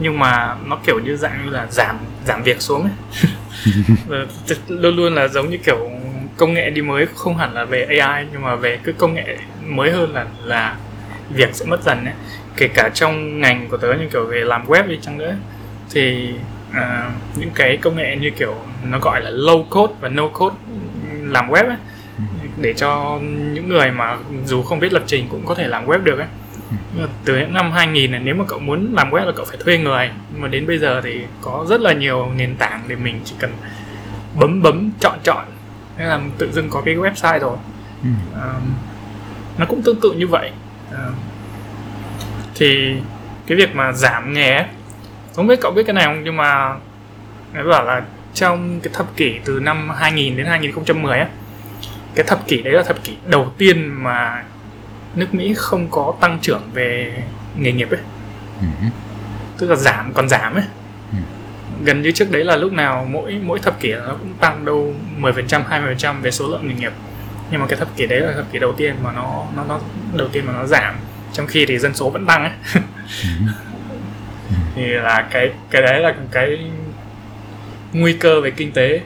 [0.00, 2.92] nhưng mà nó kiểu như dạng như là giảm giảm việc xuống ấy.
[4.08, 4.26] Ờ,
[4.68, 5.90] luôn luôn là giống như kiểu
[6.40, 9.38] công nghệ đi mới không hẳn là về AI nhưng mà về cái công nghệ
[9.66, 10.76] mới hơn là là
[11.30, 12.14] việc sẽ mất dần ấy.
[12.56, 15.34] kể cả trong ngành của tớ như kiểu về làm web đi chăng nữa
[15.90, 16.30] thì
[16.70, 16.76] uh,
[17.36, 18.54] những cái công nghệ như kiểu
[18.90, 20.56] nó gọi là low code và no code
[21.22, 21.76] làm web ấy
[22.60, 23.18] để cho
[23.52, 26.28] những người mà dù không biết lập trình cũng có thể làm web được ấy
[27.24, 29.78] từ những năm 2000 này nếu mà cậu muốn làm web là cậu phải thuê
[29.78, 33.20] người nhưng mà đến bây giờ thì có rất là nhiều nền tảng để mình
[33.24, 33.50] chỉ cần
[34.34, 35.44] bấm bấm chọn chọn
[35.96, 37.56] thế là tự dưng có cái website rồi.
[38.34, 38.74] Um,
[39.58, 40.50] nó cũng tương tự như vậy.
[40.90, 41.14] Um,
[42.54, 42.96] thì
[43.46, 44.64] cái việc mà giảm nghề
[45.36, 46.24] không biết cậu biết cái này không?
[46.24, 46.74] Nhưng mà
[47.54, 48.02] người bảo là
[48.34, 51.28] trong cái thập kỷ từ năm 2000 đến 2010 á
[52.14, 54.44] cái thập kỷ đấy là thập kỷ đầu tiên mà
[55.14, 57.22] nước Mỹ không có tăng trưởng về
[57.56, 58.00] nghề nghiệp ấy.
[58.60, 58.90] Uh-huh.
[59.58, 60.64] tức là giảm còn giảm ấy.
[61.12, 61.39] Uh-huh.
[61.84, 64.94] Gần như trước đấy là lúc nào mỗi mỗi thập kỷ nó cũng tăng đâu
[65.18, 65.64] 10%
[65.96, 66.92] 20% về số lượng nghề nghiệp.
[67.50, 69.80] Nhưng mà cái thập kỷ đấy là thập kỷ đầu tiên mà nó nó nó
[70.14, 70.96] đầu tiên mà nó giảm.
[71.32, 72.52] Trong khi thì dân số vẫn tăng ấy.
[74.74, 76.70] Thì là cái cái đấy là cái
[77.92, 79.00] nguy cơ về kinh tế.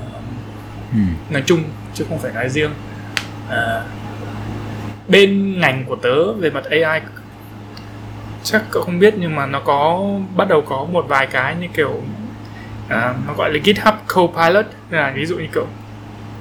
[0.00, 2.70] Uh, nói chung chứ không phải nói riêng.
[3.48, 3.82] À,
[5.08, 7.00] bên ngành của tớ về mặt AI
[8.44, 11.66] chắc cậu không biết nhưng mà nó có bắt đầu có một vài cái như
[11.74, 12.02] kiểu
[12.88, 14.66] à, nó gọi là GitHub Copilot.
[14.90, 15.66] Là ví dụ như cậu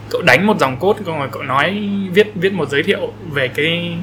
[0.10, 3.98] cậu đánh một dòng code rồi cậu nói viết viết một giới thiệu về cái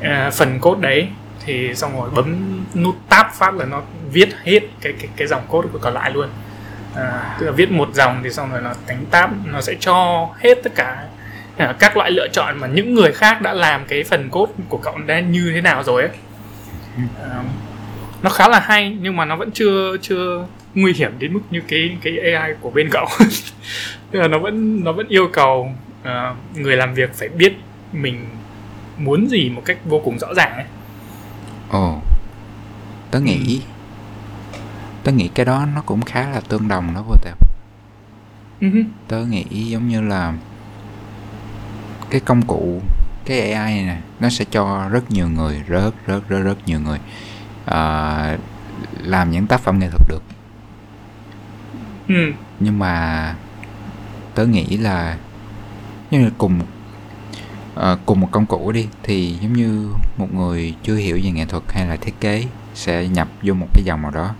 [0.00, 1.08] à, phần code đấy
[1.44, 5.42] thì xong rồi bấm nút tab phát là nó viết hết cái cái cái dòng
[5.48, 6.28] code của còn lại luôn.
[6.94, 10.28] À, tức là viết một dòng thì xong rồi nó đánh tab nó sẽ cho
[10.38, 11.04] hết tất cả
[11.56, 14.78] à, các loại lựa chọn mà những người khác đã làm cái phần code của
[14.78, 16.10] cậu đã như thế nào rồi ấy
[18.22, 21.60] nó khá là hay nhưng mà nó vẫn chưa chưa nguy hiểm đến mức như
[21.68, 23.06] cái cái AI của bên cậu
[24.10, 25.72] tức là nó vẫn nó vẫn yêu cầu
[26.02, 27.52] uh, người làm việc phải biết
[27.92, 28.26] mình
[28.98, 30.64] muốn gì một cách vô cùng rõ ràng ấy.
[31.70, 32.02] Ồ,
[33.10, 33.60] tớ nghĩ
[35.04, 37.38] tớ nghĩ cái đó nó cũng khá là tương đồng đó vô tệp
[38.60, 38.84] uh-huh.
[39.08, 40.34] tớ nghĩ giống như là
[42.10, 42.82] cái công cụ
[43.24, 46.80] cái AI này nè nó sẽ cho rất nhiều người rất rất rất rất nhiều
[46.80, 46.98] người
[47.64, 48.40] uh,
[49.02, 50.22] làm những tác phẩm nghệ thuật được
[52.08, 52.32] ừ.
[52.60, 53.34] nhưng mà
[54.34, 55.18] tớ nghĩ là
[56.10, 56.60] như là cùng
[57.74, 61.44] uh, cùng một công cụ đi thì giống như một người chưa hiểu về nghệ
[61.44, 64.34] thuật hay là thiết kế sẽ nhập vô một cái dòng nào đó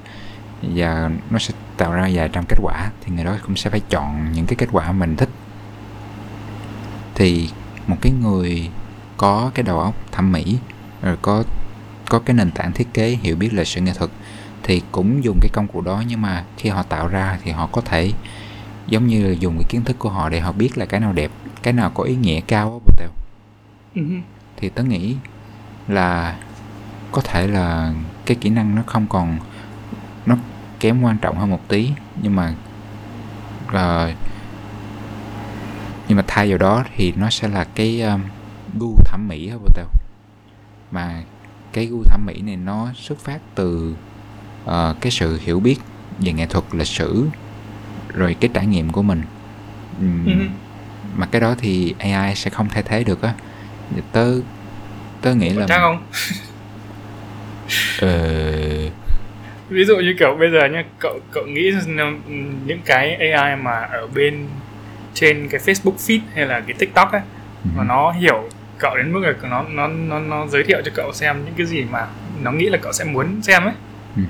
[0.62, 3.80] và nó sẽ tạo ra vài trăm kết quả thì người đó cũng sẽ phải
[3.90, 5.28] chọn những cái kết quả mình thích
[7.14, 7.48] thì
[7.90, 8.70] một cái người
[9.16, 10.58] có cái đầu óc thẩm mỹ
[11.02, 11.44] rồi có
[12.08, 14.10] có cái nền tảng thiết kế hiểu biết lịch sử nghệ thuật
[14.62, 16.02] thì cũng dùng cái công cụ đó.
[16.06, 18.12] Nhưng mà khi họ tạo ra thì họ có thể
[18.86, 21.12] giống như là dùng cái kiến thức của họ để họ biết là cái nào
[21.12, 21.30] đẹp
[21.62, 23.08] cái nào có ý nghĩa cao bộ tèo.
[23.94, 24.20] Uh-huh.
[24.56, 25.16] thì tớ nghĩ
[25.88, 26.36] là
[27.12, 27.94] có thể là
[28.26, 29.38] cái kỹ năng nó không còn
[30.26, 30.36] nó
[30.80, 31.90] kém quan trọng hơn một tí.
[32.22, 32.54] Nhưng mà
[33.68, 34.14] uh,
[36.10, 38.20] nhưng mà thay vào đó thì nó sẽ là cái um,
[38.78, 39.86] gu thẩm mỹ hơn tao
[40.90, 41.22] mà
[41.72, 43.94] cái gu thẩm mỹ này nó xuất phát từ
[44.64, 44.70] uh,
[45.00, 45.76] cái sự hiểu biết
[46.18, 47.26] về nghệ thuật lịch sử
[48.14, 49.22] rồi cái trải nghiệm của mình.
[50.00, 50.48] Um,
[51.16, 53.34] mà cái đó thì AI sẽ không thay thế được á.
[54.12, 54.34] Tớ
[55.22, 56.06] tớ nghĩ là chắc không?
[58.00, 58.90] Ờ.
[59.68, 61.72] Ví dụ như kiểu bây giờ nhá cậu cậu nghĩ
[62.66, 64.46] những cái AI mà ở bên
[65.20, 67.20] trên cái Facebook feed hay là cái TikTok ấy
[67.64, 67.70] ừ.
[67.76, 71.12] mà nó hiểu cậu đến mức là nó nó nó nó giới thiệu cho cậu
[71.12, 72.06] xem những cái gì mà
[72.42, 73.74] nó nghĩ là cậu sẽ muốn xem ấy
[74.16, 74.22] ừ.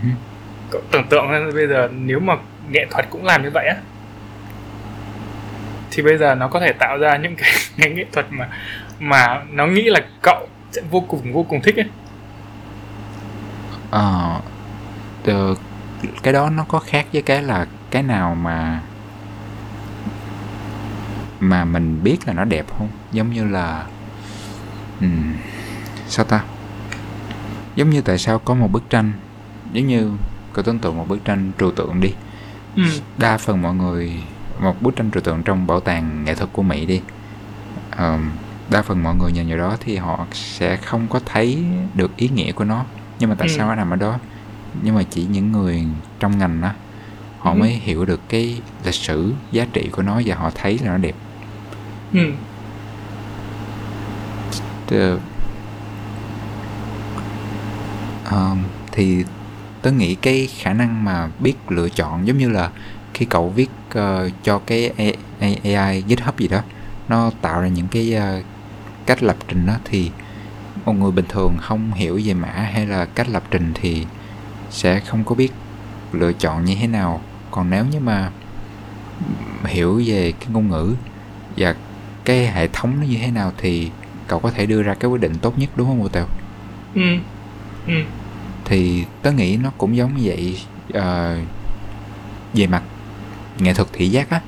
[0.71, 2.37] cậu tưởng tượng ra bây giờ nếu mà
[2.71, 3.77] nghệ thuật cũng làm như vậy á
[5.91, 8.49] thì bây giờ nó có thể tạo ra những cái, cái nghệ thuật mà
[9.01, 11.87] mà nó nghĩ là cậu sẽ vô cùng vô cùng thích ấy
[13.91, 14.41] ờ
[15.23, 15.55] từ
[16.23, 18.81] cái đó nó có khác với cái là cái nào mà
[21.41, 22.89] mà mình biết là nó đẹp không?
[23.13, 23.87] Giống như là
[25.01, 25.35] um,
[26.09, 26.41] sao ta?
[27.77, 29.13] Giống như tại sao có một bức tranh
[29.73, 30.13] giống như
[30.53, 32.11] có tưởng tượng một bức tranh trừu tượng đi.
[32.77, 32.83] Ừ.
[33.19, 34.23] đa phần mọi người
[34.61, 37.01] một bức tranh trừu tượng trong bảo tàng nghệ thuật của mỹ đi.
[37.99, 38.31] Um,
[38.71, 42.29] đa phần mọi người nhìn vào đó thì họ sẽ không có thấy được ý
[42.29, 42.85] nghĩa của nó.
[43.19, 43.55] Nhưng mà tại Ừ.
[43.57, 44.19] sao nó nằm ở đó?
[44.83, 45.85] Nhưng mà chỉ những người
[46.21, 46.71] trong ngành đó
[47.39, 47.57] họ Ừ.
[47.57, 50.99] mới hiểu được cái lịch sử giá trị của nó và họ thấy là nó
[50.99, 51.15] đẹp
[52.13, 52.33] ừ.
[58.31, 58.59] Um,
[58.93, 59.25] thì
[59.83, 62.71] tớ nghĩ cái khả năng mà biết lựa chọn giống như là
[63.15, 64.91] khi cậu viết uh, cho cái
[65.41, 66.61] AI AI GitHub gì đó
[67.09, 68.45] nó tạo ra những cái uh,
[69.07, 70.11] cách lập trình đó thì
[70.85, 74.07] một người bình thường không hiểu về mã hay là cách lập trình thì
[74.71, 75.53] sẽ không có biết
[76.13, 77.21] lựa chọn như thế nào
[77.51, 78.31] còn nếu như mà
[79.65, 80.95] hiểu về cái ngôn ngữ
[81.57, 81.75] và
[82.25, 83.91] cái hệ thống nó như thế nào thì
[84.27, 86.27] cậu có thể đưa ra cái quyết định tốt nhất đúng không Tèo?
[86.95, 87.03] Ừ.
[87.87, 87.95] Ừ.
[88.65, 90.61] Thì tớ nghĩ nó cũng giống như vậy
[90.93, 91.37] ờ,
[92.55, 92.83] về mặt
[93.59, 94.41] nghệ thuật thị giác á.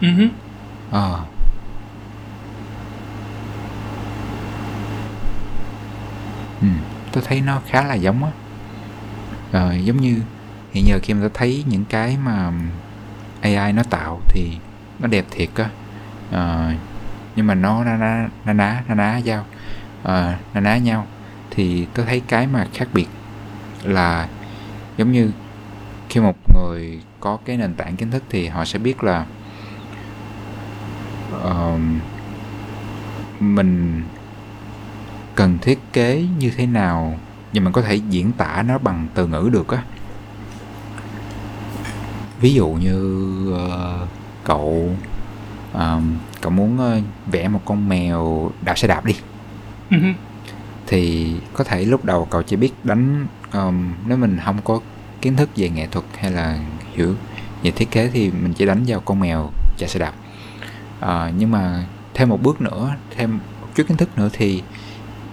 [0.00, 0.08] Ừ.
[0.10, 0.26] hứ.
[0.90, 1.24] Ờ.
[6.60, 6.66] Ừ,
[7.12, 8.30] tôi thấy nó khá là giống á.
[9.52, 10.22] Ờ, giống như
[10.72, 12.52] hiện giờ khi mà tôi thấy những cái mà
[13.40, 14.50] AI nó tạo thì
[14.98, 15.70] nó đẹp thiệt á.
[16.30, 16.74] à,
[17.36, 19.44] nhưng mà nó na ná na ná na ná nhau.
[20.02, 21.06] Ờ, à, na ná nhau.
[21.50, 23.08] Thì tôi thấy cái mà khác biệt
[23.82, 24.28] là
[24.96, 25.30] giống như
[26.08, 29.26] khi một người có cái nền tảng kiến thức thì họ sẽ biết là
[31.36, 31.80] uh,
[33.40, 34.02] mình
[35.34, 37.18] cần thiết kế như thế nào
[37.52, 39.82] nhưng mình có thể diễn tả nó bằng từ ngữ được á.
[42.40, 42.96] Ví dụ như
[43.54, 44.08] uh,
[44.48, 44.90] cậu
[45.72, 49.14] ờm, cậu muốn ờ, vẽ một con mèo đạp xe đạp đi.
[49.90, 49.96] Ừ.
[50.86, 54.80] thì có thể lúc đầu cậu chỉ biết đánh ờm, nếu mình không có
[55.20, 56.58] kiến thức về nghệ thuật hay là
[56.94, 57.14] hiểu
[57.62, 60.12] về thiết kế thì mình chỉ đánh vào con mèo chạy xe đạp.
[61.00, 61.84] Ờ, nhưng mà
[62.14, 64.62] thêm một bước nữa thêm một chút kiến thức nữa thì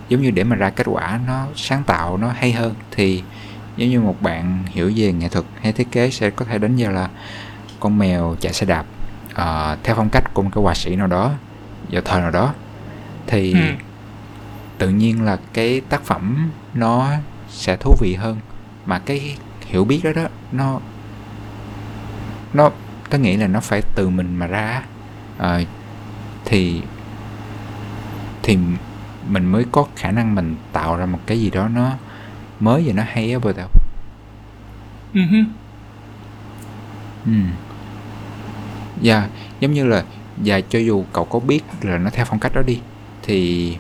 [0.10, 3.24] giống như để mà ra kết quả nó sáng tạo nó hay hơn thì
[3.78, 6.76] giống như một bạn hiểu về nghệ thuật hay thiết kế sẽ có thể đánh
[6.78, 7.10] vào là
[7.80, 8.86] con mèo chạy xe đạp
[9.36, 11.32] ờ, theo phong cách của một cái họa sĩ nào đó
[11.92, 12.54] vào thời nào đó
[13.28, 13.60] thì Ừ.
[14.78, 17.08] tự nhiên là cái tác phẩm nó
[17.50, 18.38] sẽ thú vị hơn
[18.86, 20.80] mà cái hiểu biết đó đó nó
[22.54, 22.70] nó
[23.10, 24.84] tớ nghĩ là nó phải từ mình mà ra
[25.38, 25.64] Ờ,
[26.46, 26.82] thì
[28.44, 28.58] thì
[29.28, 31.92] mình mới có khả năng mình tạo ra một cái gì đó nó
[32.60, 33.68] mới và nó hay á bờ tao
[37.26, 37.32] Ừ
[39.02, 39.28] dạ
[39.60, 40.04] giống như là
[40.38, 42.80] và cho dù cậu có biết là nó theo phong cách đó đi
[43.24, 43.78] thì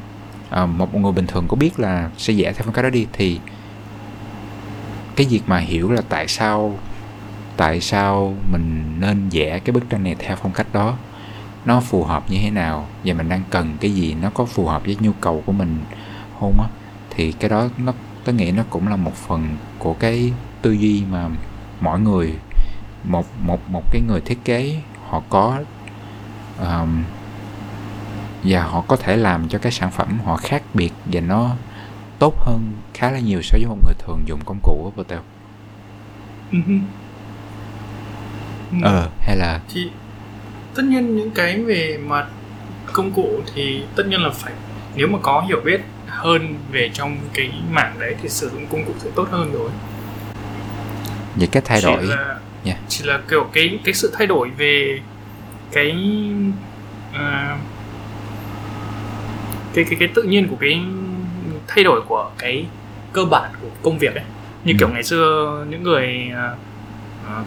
[0.49, 3.08] ờ, một người bình thường có biết là sẽ vẽ theo phong cách đó đi
[3.13, 3.39] thì
[5.15, 6.78] cái việc mà hiểu là tại sao
[7.58, 10.97] tại sao mình nên vẽ cái bức tranh này theo phong cách đó
[11.65, 14.65] nó phù hợp như thế nào và mình đang cần cái gì nó có phù
[14.65, 15.78] hợp với nhu cầu của mình
[16.39, 16.67] không á
[17.10, 17.93] thì cái đó nó
[18.25, 21.30] có nghĩ nó cũng là một phần của cái tư duy mà
[21.82, 22.34] mỗi người
[23.04, 24.82] một một một cái người thiết kế
[25.15, 25.60] họ có
[26.60, 27.04] um,
[28.43, 31.56] và họ có thể làm cho cái sản phẩm họ khác biệt và nó
[32.19, 35.19] tốt hơn khá là nhiều so với một người thường dùng công cụ á Patel.
[36.51, 36.58] Ừ.
[36.67, 36.73] hứ.
[38.71, 38.78] Ừ.
[38.84, 39.91] Ờ hay là thì
[40.75, 42.25] tất nhiên những cái về mặt
[42.93, 44.54] công cụ thì tất nhiên là phải
[44.95, 48.86] nếu mà có hiểu biết hơn về trong cái mảng đấy thì sử dụng công
[48.86, 49.69] cụ sẽ tốt hơn rồi
[51.36, 52.73] về cách thay chỉ đổi là Dạ.
[52.88, 54.99] chỉ là kiểu cái cái sự thay đổi về
[55.71, 55.95] cái
[57.13, 57.58] à,
[59.73, 60.82] cái cái cái tự nhiên của cái
[61.67, 62.65] thay đổi của cái
[63.13, 64.23] cơ bản của công việc ấy
[64.63, 64.78] như Ừ.
[64.80, 66.49] kiểu ngày xưa những người à,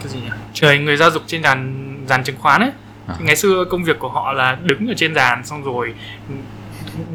[0.01, 2.71] cái gì nhỉ trời người giao dịch trên đàn dàn chứng khoán ấy
[3.07, 3.15] À.
[3.21, 5.95] ngày xưa công việc của họ là đứng ở trên đàn xong rồi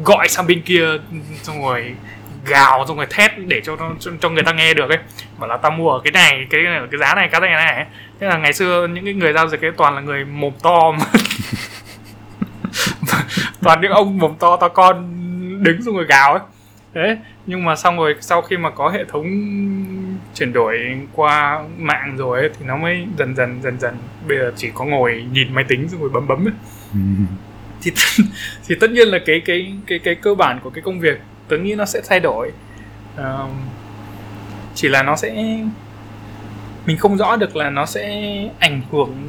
[0.04, 0.86] gọi sang bên kia
[1.42, 1.94] xong rồi
[2.46, 4.98] gào xong rồi thét để cho nó cho, cho người ta nghe được ấy.
[5.38, 7.86] Bảo là tao mua ở cái này cái này cái giá này cái này này
[8.20, 10.92] thế là ngày xưa những cái người giao dịch ấy toàn là người mồm to
[10.92, 11.04] mà.
[13.62, 15.10] Toàn những ông mồm to to con
[15.62, 16.42] đứng xong rồi gào ấy.
[16.94, 19.24] Đấy nhưng mà xong rồi sau khi mà có hệ thống
[20.34, 23.94] chuyển đổi qua mạng rồi ấy, thì nó mới dần dần dần dần
[24.28, 26.54] bây giờ chỉ có ngồi nhìn máy tính xong rồi bấm bấm ấy.
[27.82, 27.92] Thì
[28.68, 31.56] thì tất nhiên là cái cái cái cái cơ bản của cái công việc tớ
[31.56, 32.50] nghĩ nó sẽ thay đổi
[33.16, 33.50] Ờm,
[34.74, 35.34] chỉ là nó sẽ
[36.86, 38.22] mình không rõ được là nó sẽ
[38.58, 39.28] ảnh hưởng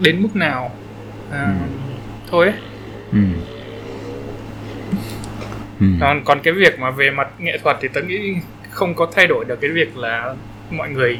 [0.00, 0.70] đến mức nào
[1.30, 1.54] à,
[2.30, 2.54] thôi ấy.
[3.12, 3.18] Ừ.
[5.80, 5.86] Ừ.
[6.00, 8.34] còn còn cái việc mà về mặt nghệ thuật thì tớ nghĩ
[8.70, 10.34] không có thay đổi được cái việc là
[10.70, 11.18] mọi người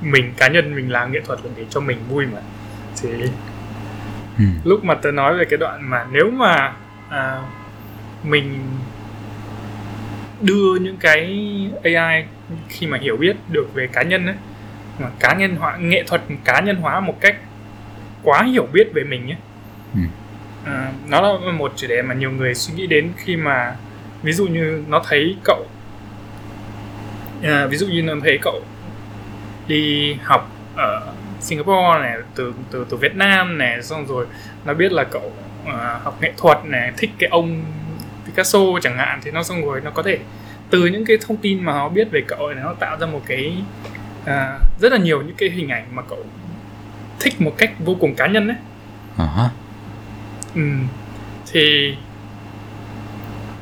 [0.00, 2.40] mình cá nhân mình làm nghệ thuật là để cho mình vui mà
[3.02, 3.08] thì
[4.38, 4.44] ừ.
[4.64, 6.72] lúc mà tớ nói về cái đoạn mà nếu mà
[7.08, 7.42] à,
[8.22, 8.58] mình
[10.44, 11.24] đưa những cái
[11.82, 12.24] AI
[12.68, 14.34] khi mà hiểu biết được về cá nhân ấy
[14.98, 17.36] mà cá nhân hóa nghệ thuật cá nhân hóa một cách
[18.22, 19.36] quá hiểu biết về mình ấy
[19.94, 20.00] Ừ.
[20.64, 23.76] à, nó là một chủ đề mà nhiều người suy nghĩ đến khi mà
[24.22, 25.66] ví dụ như nó thấy cậu
[27.42, 28.62] à, ví dụ như nó thấy cậu
[29.68, 34.26] đi học ở Singapore này từ từ từ Việt Nam này xong rồi
[34.64, 35.32] nó biết là cậu
[35.66, 37.64] à, học nghệ thuật này thích cái ông
[38.34, 40.18] Picasso chẳng hạn thì nó xong rồi nó có thể
[40.70, 43.20] từ những cái thông tin mà nó biết về cậu này nó tạo ra một
[43.26, 43.56] cái
[44.24, 46.24] à, rất là nhiều những cái hình ảnh mà cậu
[47.20, 48.56] thích một cách vô cùng cá nhân đấy
[49.16, 49.50] hả.
[50.54, 50.62] ừ.
[51.52, 51.96] thì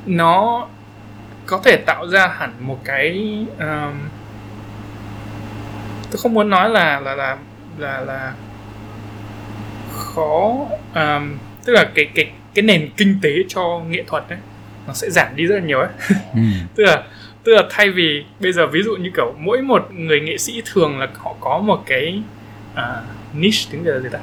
[0.06, 0.66] nó
[1.46, 3.94] có thể tạo ra hẳn một cái um,
[6.10, 7.36] tôi không muốn nói là là là
[7.78, 8.34] là là
[9.92, 14.38] khó um, tức là cái cái cái nền kinh tế cho nghệ thuật đấy
[14.92, 15.88] nó sẽ giảm đi rất là nhiều ấy
[16.34, 16.40] ừ.
[16.74, 17.02] tức là
[17.44, 20.62] tức là thay vì bây giờ ví dụ như kiểu mỗi một người nghệ sĩ
[20.72, 22.22] thường là họ có một cái
[22.74, 23.02] à,
[23.34, 24.18] niche tiếng Việt là gì ta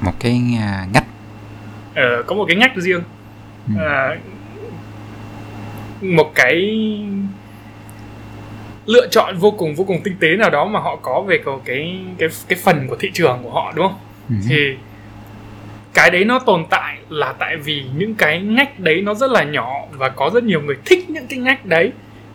[0.00, 1.04] một cái à, ngách
[1.94, 3.02] ờ, có một cái ngách riêng
[3.68, 3.80] Ừ.
[3.80, 4.16] à,
[6.00, 6.56] một cái
[8.86, 11.54] lựa chọn vô cùng vô cùng tinh tế nào đó mà họ có về cái
[11.64, 13.98] cái cái, cái phần của thị trường của họ đúng không
[14.28, 14.34] ừ.
[14.48, 14.76] thì
[15.96, 19.44] cái đấy nó tồn tại là tại vì những cái ngách đấy nó rất là
[19.44, 21.92] nhỏ và có rất nhiều người thích những cái ngách đấy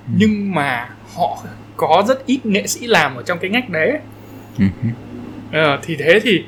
[0.08, 0.12] Ừ.
[0.18, 1.44] nhưng mà họ
[1.78, 3.92] có rất ít nghệ sĩ làm ở trong cái ngách đấy
[4.60, 4.66] Ừ.
[4.84, 4.90] ừ.
[5.52, 6.46] Ờ, thì thế thì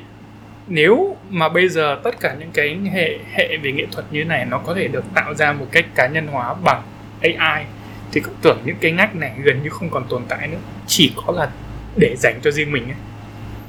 [0.66, 4.44] nếu mà bây giờ tất cả những cái hệ hệ về nghệ thuật như này
[4.44, 6.82] nó có thể được tạo ra một cách cá nhân hóa bằng
[7.22, 7.64] AI
[8.12, 11.12] thì cậu tưởng những cái ngách này gần như không còn tồn tại nữa chỉ
[11.16, 11.48] có là
[11.96, 12.96] để dành cho riêng mình ấy.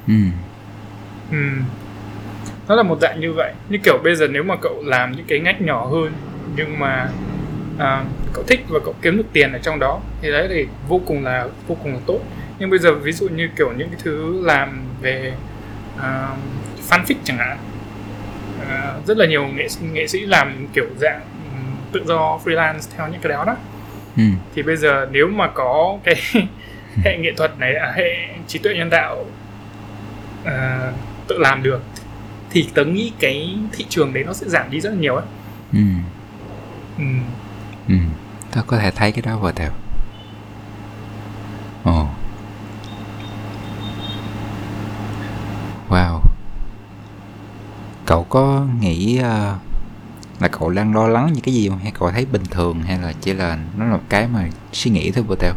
[0.07, 0.13] Ừ.
[1.31, 1.61] Ừm.
[2.67, 3.53] Nó là một dạng như vậy.
[3.69, 6.13] Như kiểu bây giờ nếu mà cậu làm những cái ngách nhỏ hơn
[6.55, 7.09] nhưng mà
[7.79, 11.01] à, cậu thích và cậu kiếm được tiền ở trong đó thì đấy thì vô
[11.05, 12.19] cùng là vô cùng là tốt.
[12.59, 15.33] Nhưng bây giờ ví dụ như kiểu những cái thứ làm về
[15.97, 16.27] à,
[16.89, 17.57] fanfic chẳng hạn
[18.69, 21.21] à, rất là nhiều nghệ nghệ sĩ làm kiểu dạng
[21.91, 23.55] tự do freelance theo những cái đó đó.
[24.17, 24.23] Ừ.
[24.55, 26.15] thì bây giờ nếu mà có cái
[27.03, 29.25] hệ nghệ thuật này à, hệ trí tuệ nhân tạo
[30.45, 30.91] à,
[31.27, 31.81] tự làm được
[32.55, 35.25] thì tớ nghĩ cái thị trường đấy nó sẽ giảm đi rất là nhiều ấy
[35.73, 35.79] Ừ.
[36.97, 37.03] ừ.
[37.87, 37.95] Ừ.
[38.51, 39.71] Tao có thể thấy cái đó vào theo.
[41.83, 42.07] Ồ.
[45.89, 46.19] Wow.
[48.05, 49.55] Cậu có nghĩ ờ,
[50.39, 51.79] là cậu đang lo lắng những cái gì không?
[51.79, 54.91] Hay cậu thấy bình thường hay là chỉ là nó là một cái mà suy
[54.91, 55.53] nghĩ thôi vô theo?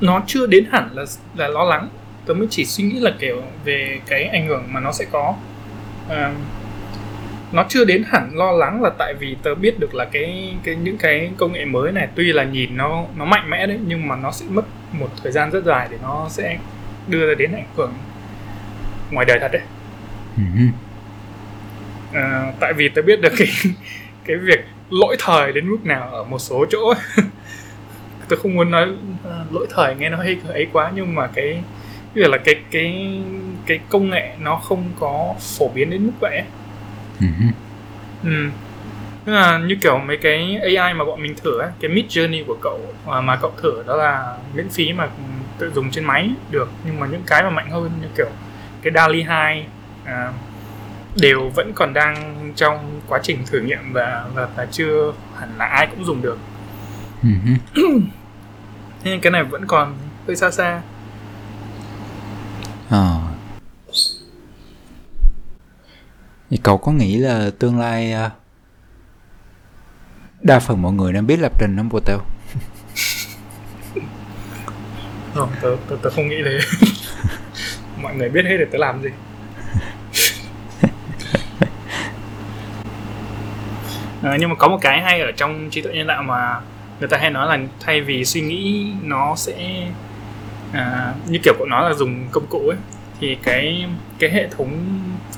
[0.00, 1.04] nó chưa đến hẳn là
[1.34, 1.88] là lo lắng
[2.26, 5.34] tớ mới chỉ suy nghĩ là kiểu về cái ảnh hưởng mà nó sẽ có.
[6.08, 6.32] À,
[7.52, 10.76] nó chưa đến hẳn lo lắng là tại vì tớ biết được là cái cái
[10.76, 14.08] những cái công nghệ mới này tuy là nhìn nó nó mạnh mẽ đấy nhưng
[14.08, 16.58] mà nó sẽ mất một thời gian rất dài để nó sẽ
[17.08, 17.92] đưa ra đến ảnh hưởng
[19.10, 19.62] ngoài đời thật đấy.
[20.36, 20.42] Ừ.
[22.12, 23.48] à, tại vì tớ biết được cái
[24.24, 26.94] cái việc lỗi thời đến mức nào ở một số chỗ.
[28.28, 28.88] Tớ không muốn nói
[29.24, 31.62] à, lỗi thời nghe nó hơi ấy quá nhưng mà cái
[32.14, 33.20] việc là cái cái
[33.66, 36.46] cái công nghệ nó không có phổ biến đến mức vậy ấy.
[37.20, 37.26] Ừ.
[38.24, 38.50] Ừ.
[39.24, 42.44] Tức là như kiểu mấy cái AI mà bọn mình thử ấy, cái Mid Journey
[42.46, 45.08] của cậu mà, mà cậu thử đó là miễn phí mà
[45.58, 48.28] tự dùng trên máy được nhưng mà những cái mà mạnh hơn như kiểu
[48.82, 49.66] cái DALI 2
[50.04, 50.32] à,
[51.20, 55.64] đều vẫn còn đang trong quá trình thử nghiệm và và, và chưa hẳn là
[55.64, 56.38] ai cũng dùng được
[57.22, 57.28] Ừ.
[59.04, 59.94] nên cái này vẫn còn
[60.26, 60.80] hơi xa xa
[62.90, 63.20] Ờ.
[66.50, 68.30] Thì cậu có nghĩ là tương lai ờ,
[70.40, 72.18] đa phần mọi người đang biết lập trình không theo?
[75.34, 76.58] không tớ, tớ, tớ không nghĩ thế
[78.02, 79.10] mọi người biết hết để tớ làm gì
[84.22, 86.60] à, nhưng mà có một cái hay ở trong trí tuệ nhân tạo mà
[87.00, 89.86] người ta hay nói là thay vì suy nghĩ nó sẽ
[90.72, 92.78] à, như kiểu cậu nói là dùng công cụ ấy
[93.20, 93.86] thì cái
[94.18, 94.70] cái hệ thống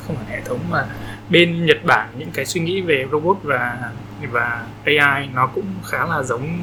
[0.06, 0.86] không phải hệ thống mà
[1.30, 3.90] bên Nhật Bản những cái suy nghĩ về robot và
[4.30, 6.58] và AI nó cũng khá là giống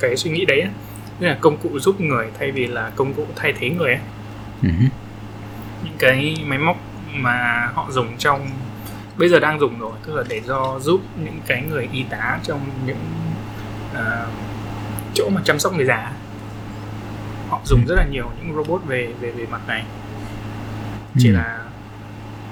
[0.00, 0.70] cái suy nghĩ đấy ấy.
[1.18, 4.00] Tức là công cụ giúp người thay vì là công cụ thay thế người ấy.
[4.62, 4.68] Ừ.
[5.84, 6.76] những cái máy móc
[7.14, 8.50] mà họ dùng trong
[9.16, 12.38] bây giờ đang dùng rồi tức là để do giúp những cái người y tá
[12.42, 12.96] trong những
[13.94, 14.26] à,
[15.14, 16.12] chỗ mà chăm sóc người già
[17.50, 19.84] họ dùng rất là nhiều những robot về về về mặt này.
[21.18, 21.34] Chỉ Ừ.
[21.34, 21.58] là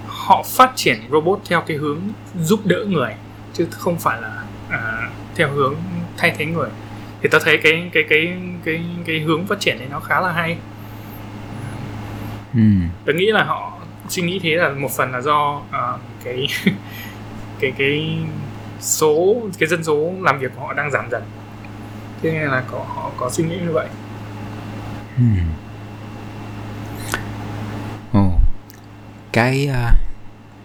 [0.06, 2.00] họ phát triển robot theo cái hướng
[2.40, 3.14] giúp đỡ người
[3.52, 5.74] chứ không phải là à, theo hướng
[6.16, 6.68] thay thế người.
[7.22, 10.32] Thì tao thấy cái cái cái cái cái hướng phát triển này nó khá là
[10.32, 10.58] hay.
[12.54, 12.60] Ừ.
[13.04, 13.78] tớ nghĩ là họ
[14.08, 16.46] suy nghĩ thế là một phần là do uh, cái
[17.60, 18.18] cái cái
[18.80, 21.22] số cái dân số làm việc của họ đang giảm dần.
[22.22, 23.86] Thế nên là có họ có suy nghĩ như vậy
[25.18, 25.24] ừ.
[28.12, 28.38] Ồ,
[29.32, 29.98] cái uh,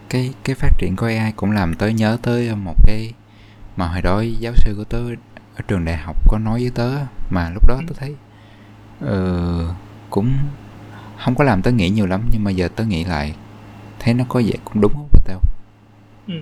[0.10, 3.14] cái cái phát triển của AI cũng làm tới nhớ tới một cái
[3.76, 5.00] mà hồi đó giáo sư của tớ
[5.56, 6.92] ở trường đại học có nói với tớ
[7.30, 8.16] mà lúc đó tớ thấy
[9.06, 9.76] uh,
[10.10, 10.34] cũng
[11.18, 13.36] không có làm tớ nghĩ nhiều lắm nhưng mà giờ tớ nghĩ lại
[14.00, 15.40] thấy nó có vẻ cũng đúng không tao?
[16.28, 16.34] Ừ,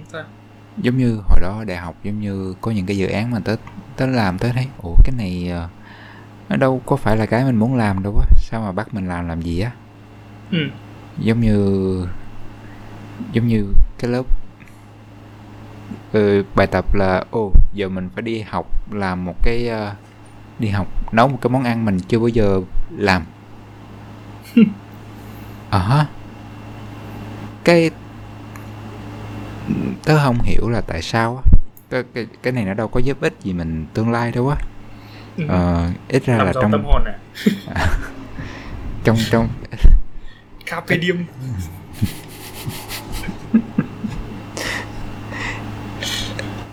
[0.78, 3.56] giống như hồi đó đại học giống như có những cái dự án mà tớ
[3.98, 5.81] tớ làm tớ thấy ủa cái này uh,
[6.52, 8.26] nó đâu có phải là cái mình muốn làm đâu á.
[8.38, 9.72] Sao mà bắt mình làm làm gì á?
[10.52, 10.58] Ừ.
[11.20, 12.08] giống như
[13.32, 13.66] giống như
[14.00, 14.24] cái lớp
[16.12, 19.98] ừ, bài tập là ồ giờ mình phải đi học làm một cái uh,
[20.60, 22.62] đi học nấu một cái món ăn mình chưa bao giờ
[22.98, 23.26] làm.
[25.70, 26.08] Ờ uh
[27.64, 27.92] cái
[30.06, 31.52] tớ không hiểu là tại sao á.
[31.90, 34.58] Cái, cái cái này nó đâu có giúp ích gì mình tương lai đâu á
[35.38, 35.46] Ừ.
[35.48, 37.16] ờ, ít ra Làm là trong tâm hồn này?
[39.04, 39.50] Trong trong
[40.66, 41.26] carpe diem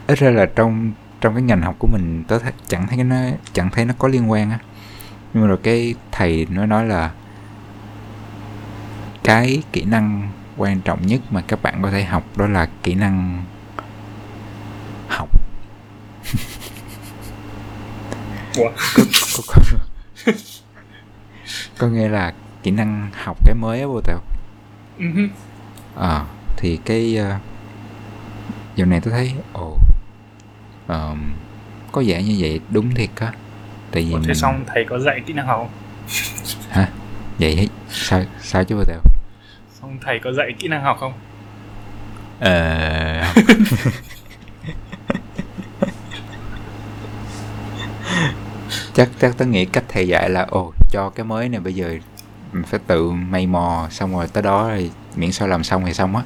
[0.07, 3.17] ít ra là trong trong cái ngành học của mình tớ thấy, chẳng thấy nó
[3.53, 4.59] chẳng thấy nó có liên quan á.
[5.35, 7.11] Nhưng mà rồi cái thầy nó nói là
[9.25, 12.95] cái kỹ năng quan trọng nhất mà các bạn có thể học đó là kỹ
[12.95, 13.45] năng
[15.09, 15.29] học
[18.59, 18.71] Ủa?
[18.97, 19.03] có,
[19.47, 19.63] có,
[20.27, 20.33] có,
[21.79, 22.33] có nghĩa là
[22.63, 24.19] kỹ năng học cái mới á vô tèo.
[24.99, 25.29] Hứ.
[25.95, 26.25] ờ
[26.57, 27.41] thì cái uh,
[28.77, 29.79] giờ này tôi thấy ồ
[30.87, 31.33] ờm,
[31.93, 33.33] có vẻ như vậy đúng thiệt á.
[33.91, 35.71] Tại vì Ủa, thế mình xong thầy có dạy kỹ năng học không?
[36.71, 36.89] Hả?
[37.39, 39.01] Vậy ấy, sao sao chứ vô tèo?
[39.81, 41.13] Xong thầy có dạy kỹ năng học không?
[42.41, 43.35] Ờ
[48.99, 51.95] chắc chắc tôi nghĩ cách thầy dạy là ồ cho cái mới này bây giờ
[52.53, 55.95] mình phải tự mày mò xong rồi tới đó rồi miễn sao làm xong thì
[55.95, 56.23] xong á.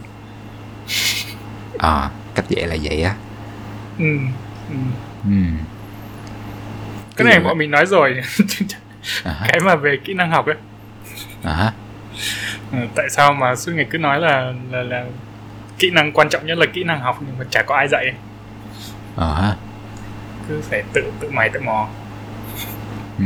[1.78, 3.14] Ờ cách dạy là vậy á.
[3.98, 4.04] Ừ.
[4.68, 4.74] ừ.
[5.24, 5.30] ừ.
[7.16, 8.20] cái này Cái bọn mình nói rồi.
[9.24, 10.56] À, hả, cái mà về kỹ năng học ấy.
[11.44, 11.72] À,
[12.72, 15.06] Ừ, tại sao mà suốt ngày cứ nói là là là
[15.78, 18.12] kỹ năng quan trọng nhất là kỹ năng học nhưng mà chả có ai dạy
[19.16, 19.56] ờ hả,
[20.48, 21.88] cứ phải tự tự mày tự mò
[23.18, 23.24] ừ.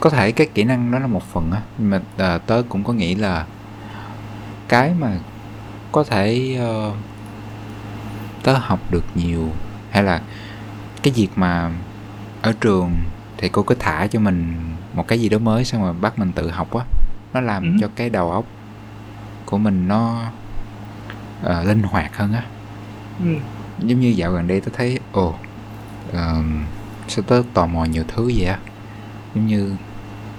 [0.00, 2.84] có thể cái kỹ năng đó là một phần á nhưng mà à, tớ cũng
[2.84, 3.46] có nghĩ là
[4.68, 5.18] cái mà
[5.92, 6.92] có thể ờ,
[8.42, 9.50] tớ học được nhiều
[9.90, 10.20] hay là
[11.02, 11.70] cái việc mà
[12.42, 12.96] ở trường
[13.36, 14.54] thì cô cứ thả cho mình
[14.94, 16.84] một cái gì đó mới xong rồi bắt mình tự học á
[17.34, 17.68] nó làm Ừ.
[17.80, 18.44] cho cái đầu óc
[19.46, 20.30] của mình nó
[21.42, 22.44] ờ, linh hoạt hơn á
[23.24, 23.34] ừ.
[23.78, 25.34] giống như dạo gần đây tớ thấy ồ
[26.10, 26.14] uh,
[27.08, 28.58] sao tớ tò mò nhiều thứ vậy á.
[29.34, 29.76] Giống như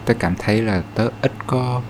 [0.05, 1.82] tớ cảm thấy là tớ ít có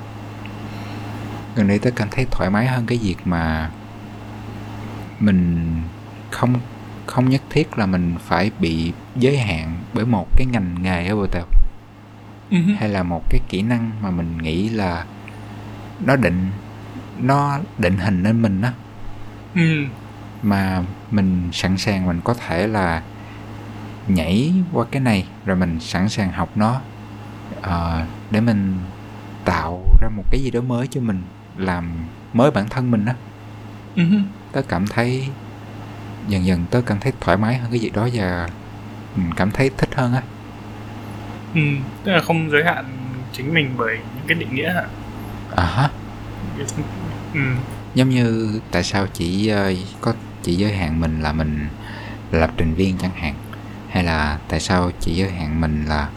[1.55, 3.71] gần đây tớ cảm thấy thoải mái hơn cái việc mà
[5.19, 5.65] mình
[6.31, 6.53] không
[7.05, 11.15] không nhất thiết là mình phải bị giới hạn bởi một cái ngành nghề ở
[11.15, 11.45] bộ tàu
[12.51, 15.05] Ừ hay là một cái kỹ năng mà mình nghĩ là
[16.05, 16.49] nó định
[17.19, 18.73] nó định hình nên mình á.
[19.55, 19.83] Ừ.
[20.43, 23.01] mà mình sẵn sàng mình có thể là
[24.07, 26.81] nhảy qua cái này rồi mình sẵn sàng học nó
[27.61, 28.77] ờ, để mình
[29.45, 31.21] tạo ra một cái gì đó mới cho mình
[31.57, 31.91] làm
[32.33, 33.15] mới bản thân mình á
[33.95, 34.17] Ừ hứ.
[34.51, 35.27] tớ cảm thấy
[36.27, 38.49] dần dần tớ cảm thấy thoải mái hơn cái việc đó và
[39.15, 40.21] mình cảm thấy thích hơn á
[41.53, 41.61] ừ.
[42.03, 42.85] tức là không giới hạn
[43.33, 44.87] chính mình bởi những cái định nghĩa hả
[45.55, 45.89] à hả
[47.33, 47.39] ừ.
[47.95, 51.67] giống như tại sao chỉ ờ, có chỉ giới hạn mình là mình
[52.31, 53.33] lập trình viên chẳng hạn
[53.89, 56.07] hay là tại sao chỉ giới hạn mình là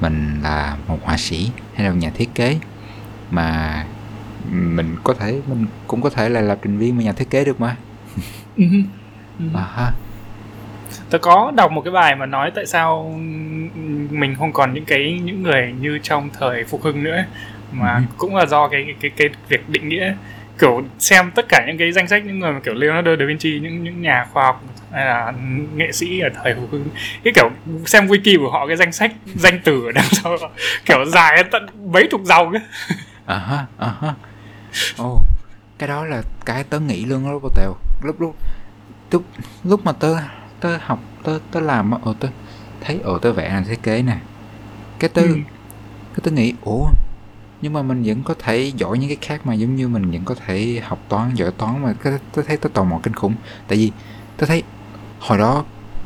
[0.00, 2.58] mình là một họa sĩ hay là một nhà thiết kế?
[3.30, 3.84] Mà
[4.50, 7.44] mình có thể mình cũng có thể là lập trình viên mà nhà thiết kế
[7.44, 7.76] được mà.
[9.54, 9.92] À ha.
[11.10, 13.20] Tớ có đọc một cái bài mà nói tại sao
[14.10, 17.24] mình không còn những cái những người như trong thời phục hưng nữa
[17.72, 18.02] mà Ừ.
[18.16, 20.14] cũng là do cái cái cái việc định nghĩa
[20.60, 23.60] kiểu xem tất cả những cái danh sách những người mà kiểu Leonardo da Vinci
[23.62, 25.32] những những nhà khoa học hay là
[25.74, 26.56] nghệ sĩ ở thời
[27.24, 27.50] cái kiểu
[27.86, 30.36] xem wiki của họ cái danh sách danh từ ở đằng sau
[30.84, 32.62] kiểu dài tận mấy chục dòng ấy.
[33.26, 34.14] À ha à ha.
[34.96, 35.20] Ồ
[35.78, 37.74] cái đó là cái tớ nghĩ luôn đó bao tèo.
[38.02, 38.36] Lúc lúc
[39.10, 39.24] lúc
[39.64, 40.16] lúc mà tớ
[40.60, 42.28] tớ học tớ tớ làm ồ tớ
[42.80, 44.16] thấy ồ tớ vẽ anh thiết kế nè.
[44.98, 45.34] Cái tớ ừ.
[46.14, 46.90] cái tớ nghĩ ủa
[47.62, 50.24] nhưng mà mình vẫn có thể giỏi những cái khác mà giống như mình vẫn
[50.24, 53.34] có thể học toán giỏi toán mà cái tớ thấy tớ tò mò kinh khủng.
[53.68, 53.90] Tại vì
[54.36, 54.62] tớ thấy
[55.18, 55.64] hồi đó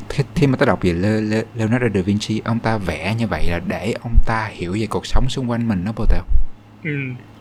[0.08, 3.26] khi, khi mà tớ đọc về Le, Le, Leonardo da Vinci ông ta vẽ như
[3.26, 6.22] vậy là để ông ta hiểu về cuộc sống xung quanh mình đó bao tèo.
[6.84, 6.90] Ừ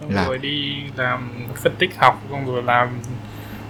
[0.10, 0.26] là...
[0.26, 1.32] rồi đi làm
[1.64, 2.90] phân tích học xong rồi làm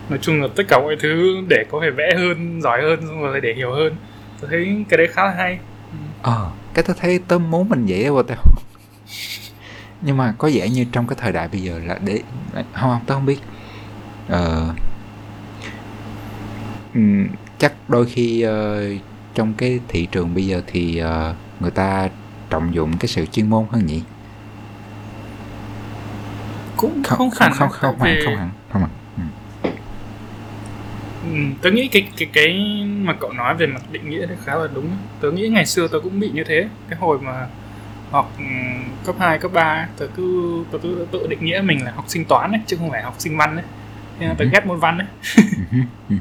[0.10, 3.22] nói chung là tất cả mọi thứ để có thể vẽ hơn giỏi hơn xong
[3.22, 3.96] rồi để hiểu hơn.
[4.42, 5.60] Tôi thấy cái đấy khá là hay.
[6.22, 8.38] Ờ à, cái tôi thấy tớ muốn mình vậy đó tao
[10.06, 12.22] nhưng mà có vẻ như trong cái thời đại bây giờ là để
[12.56, 13.40] không không tớ không biết.
[14.28, 14.74] Ờ
[17.58, 19.02] chắc đôi khi uh,
[19.34, 22.10] trong cái thị trường bây giờ thì uh, người ta
[22.50, 24.02] trọng dụng cái sự chuyên môn hơn nhỉ?
[26.78, 28.90] Cũng không, không hẳn không không, không hẳn không hẳn không hẳn.
[31.32, 32.60] Ừ, tớ nghĩ cái cái cái
[33.02, 34.90] mà cậu nói về mặt định nghĩa thì khá là đúng.
[35.22, 36.68] Tớ nghĩ ngày xưa tớ cũng bị như thế.
[36.90, 37.48] Cái hồi mà
[38.14, 38.44] học ừ,
[39.06, 42.26] cấp 2, cấp 3 tớ cứ tớ cứ tự định nghĩa mình là học sinh
[42.26, 43.66] toán ấy chứ không phải học sinh văn ấy
[44.20, 45.08] nên tớ ghét môn văn ấy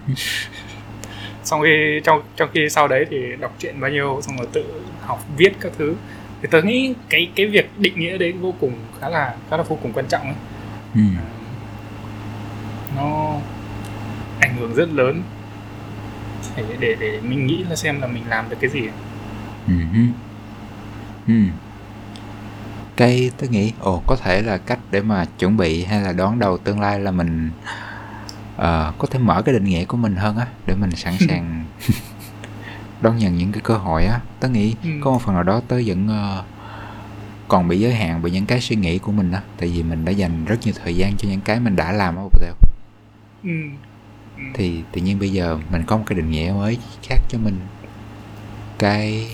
[1.44, 4.64] xong khi trong trong khi sau đấy thì đọc truyện bao nhiêu xong rồi tự
[5.00, 5.94] học viết các thứ
[6.42, 9.62] thì tớ nghĩ cái cái việc định nghĩa đấy vô cùng khá là khá là
[9.62, 10.34] vô cùng quan trọng ấy.
[10.94, 11.00] Ừ.
[12.96, 13.36] nó
[14.40, 15.22] ảnh hưởng rất lớn
[16.56, 18.88] để để để mình nghĩ là xem là mình làm được cái gì
[19.66, 19.74] ừ.
[21.28, 21.34] Ừ.
[22.96, 26.38] cái tôi nghĩ ồ có thể là cách để mà chuẩn bị hay là đón
[26.38, 27.50] đầu tương lai là mình
[28.56, 31.64] uh, có thể mở cái định nghĩa của mình hơn á để mình sẵn sàng
[33.00, 34.20] đón nhận những cái cơ hội á.
[34.40, 34.90] Tớ nghĩ ừ.
[35.00, 36.44] có một phần nào đó tớ vẫn uh,
[37.48, 40.04] còn bị giới hạn bởi những cái suy nghĩ của mình á tại vì mình
[40.04, 42.22] đã dành rất nhiều thời gian cho những cái mình đã làm á
[43.42, 43.50] ừ.
[44.54, 47.60] Thì tự nhiên bây giờ mình có một cái định nghĩa mới khác cho mình.
[48.78, 49.28] Cái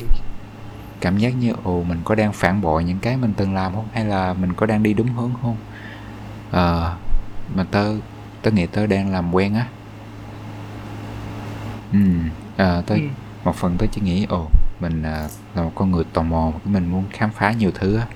[1.01, 3.88] cảm giác như ồ mình có đang phản bội những cái mình từng làm không
[3.92, 5.57] hay là mình có đang đi đúng hướng không
[6.51, 6.94] à,
[7.55, 7.94] mà tớ
[8.42, 9.66] tớ nghĩ tớ đang làm quen á
[11.92, 11.99] ừ
[12.57, 13.01] à, tớ ừ.
[13.44, 14.49] một phần tớ chỉ nghĩ ồ
[14.80, 18.07] mình à, là một con người tò mò mình muốn khám phá nhiều thứ á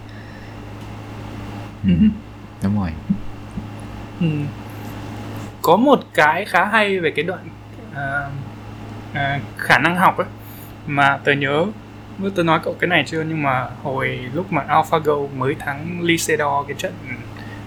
[1.84, 1.90] ừ.
[2.00, 2.06] ừ.
[2.62, 2.90] đúng rồi
[4.20, 4.26] ừ
[5.62, 7.48] có một cái khá hay về cái đoạn
[7.94, 8.30] à,
[9.12, 10.26] à, khả năng học ấy
[10.86, 11.66] mà tớ nhớ
[12.34, 16.66] tớ nói cậu cái này chưa nhưng mà hồi lúc mà AlphaGo mới thắng Lisedor
[16.68, 16.92] cái trận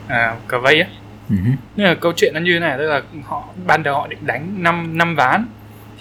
[0.07, 0.87] à, cờ vây á
[1.29, 1.55] uh-huh.
[1.75, 4.19] nên là câu chuyện nó như thế này tức là họ ban đầu họ định
[4.21, 5.45] đánh 5 năm ván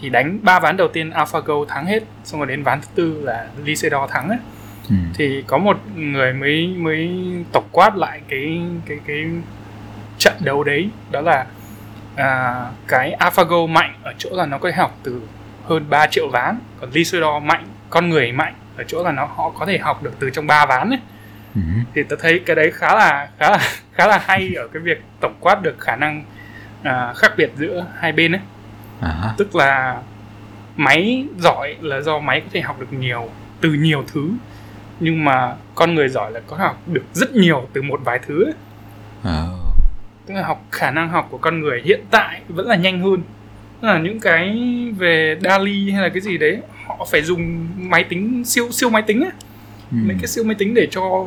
[0.01, 3.21] thì đánh ba ván đầu tiên AlphaGo thắng hết xong rồi đến ván thứ tư
[3.23, 4.39] là Lisedor thắng ấy
[4.91, 4.97] ừ.
[5.15, 7.11] thì có một người mới mới
[7.53, 9.25] tổng quát lại cái cái cái
[10.19, 11.47] trận đấu đấy đó là
[12.17, 12.55] à,
[12.89, 15.21] cái AlphaGo mạnh ở chỗ là nó có thể học từ
[15.65, 17.65] hơn 3 triệu ván còn Lisador mạnh
[17.95, 20.67] con người mạnh ở chỗ là nó họ có thể học được từ trong ba
[20.67, 20.99] ván ấy
[21.55, 21.61] ừ.
[21.95, 23.59] thì tôi thấy cái đấy khá là khá là
[23.93, 26.25] khá là hay ở cái việc tổng quát được khả năng
[26.83, 28.41] à, khác biệt giữa hai bên ấy
[29.01, 29.35] à.
[29.39, 30.03] tức là
[30.77, 33.31] máy giỏi là do máy có thể học được nhiều
[33.61, 34.31] từ nhiều thứ
[35.01, 38.45] nhưng mà con người giỏi là có học được rất nhiều từ một vài thứ
[38.45, 38.55] ấy.
[39.25, 39.47] À
[40.27, 43.23] tức là học khả năng học của con người hiện tại vẫn là nhanh hơn
[43.81, 44.59] tức là những cái
[44.99, 49.03] về Dali hay là cái gì đấy họ phải dùng máy tính siêu siêu máy
[49.03, 49.31] tính á
[49.91, 49.97] ừ.
[50.07, 51.27] mấy cái siêu máy tính để cho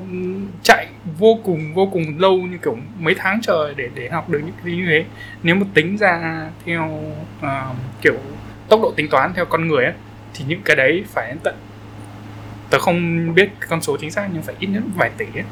[0.64, 0.88] chạy
[1.18, 4.55] vô cùng vô cùng lâu như kiểu mấy tháng trời để để học được những
[4.64, 5.05] cái như thế
[5.43, 7.01] nếu mà tính ra theo
[7.39, 8.18] uh, kiểu
[8.70, 9.93] tốc độ tính toán theo con người á
[10.34, 11.55] thì những cái đấy phải đến tận
[12.70, 15.43] tớ không biết con số chính xác nhưng phải ít nhất vài tỷ ấy.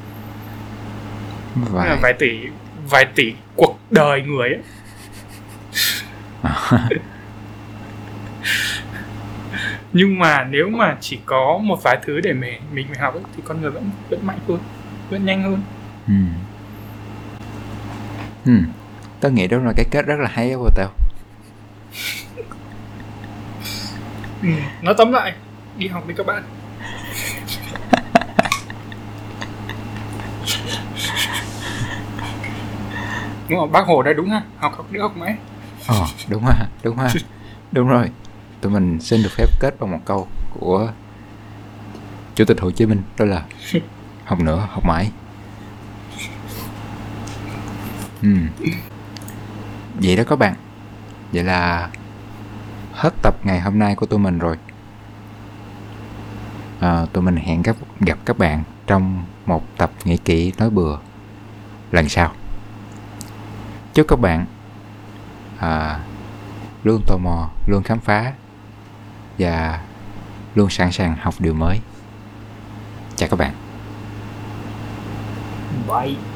[1.55, 1.97] Vài...
[2.01, 2.39] vài tỷ
[2.89, 4.59] vài tỷ cuộc đời người ấy
[9.97, 13.23] nhưng mà nếu mà chỉ có một vài thứ để mình mình phải học ấy,
[13.35, 14.59] thì con người vẫn vẫn mạnh hơn
[15.09, 15.61] vẫn nhanh hơn
[16.07, 16.13] ừ.
[18.45, 18.59] Ừ.
[19.19, 20.89] tao nghĩ đó là cái kết rất là hay của tao
[24.41, 24.49] ừ.
[24.81, 25.33] nói tóm lại
[25.77, 26.43] đi học đi các bạn
[33.49, 35.35] đúng rồi bác hồ đây đúng ha học học đi học mãi
[35.87, 37.09] ờ đúng ha đúng ha
[37.71, 38.09] đúng rồi
[38.61, 40.27] tụi mình xin được phép kết bằng một câu
[40.59, 40.91] của
[42.35, 43.45] chủ tịch hồ chí minh đó là
[44.25, 45.11] học nữa học mãi.
[48.21, 48.29] Ừ.
[49.93, 50.55] vậy đó các bạn.
[51.33, 51.89] Vậy là
[52.93, 54.57] hết tập ngày hôm nay của tụi mình rồi.
[56.79, 60.97] À, tụi mình hẹn gặp gặp các bạn trong một tập nghĩ kỹ nói bừa
[61.91, 62.31] lần sau.
[63.93, 64.45] Chúc các bạn
[65.57, 65.99] à,
[66.83, 68.33] luôn tò mò luôn khám phá
[69.39, 69.81] và
[70.55, 71.79] luôn sẵn sàng học điều mới
[73.15, 73.53] chào các bạn
[75.87, 76.34] Bye.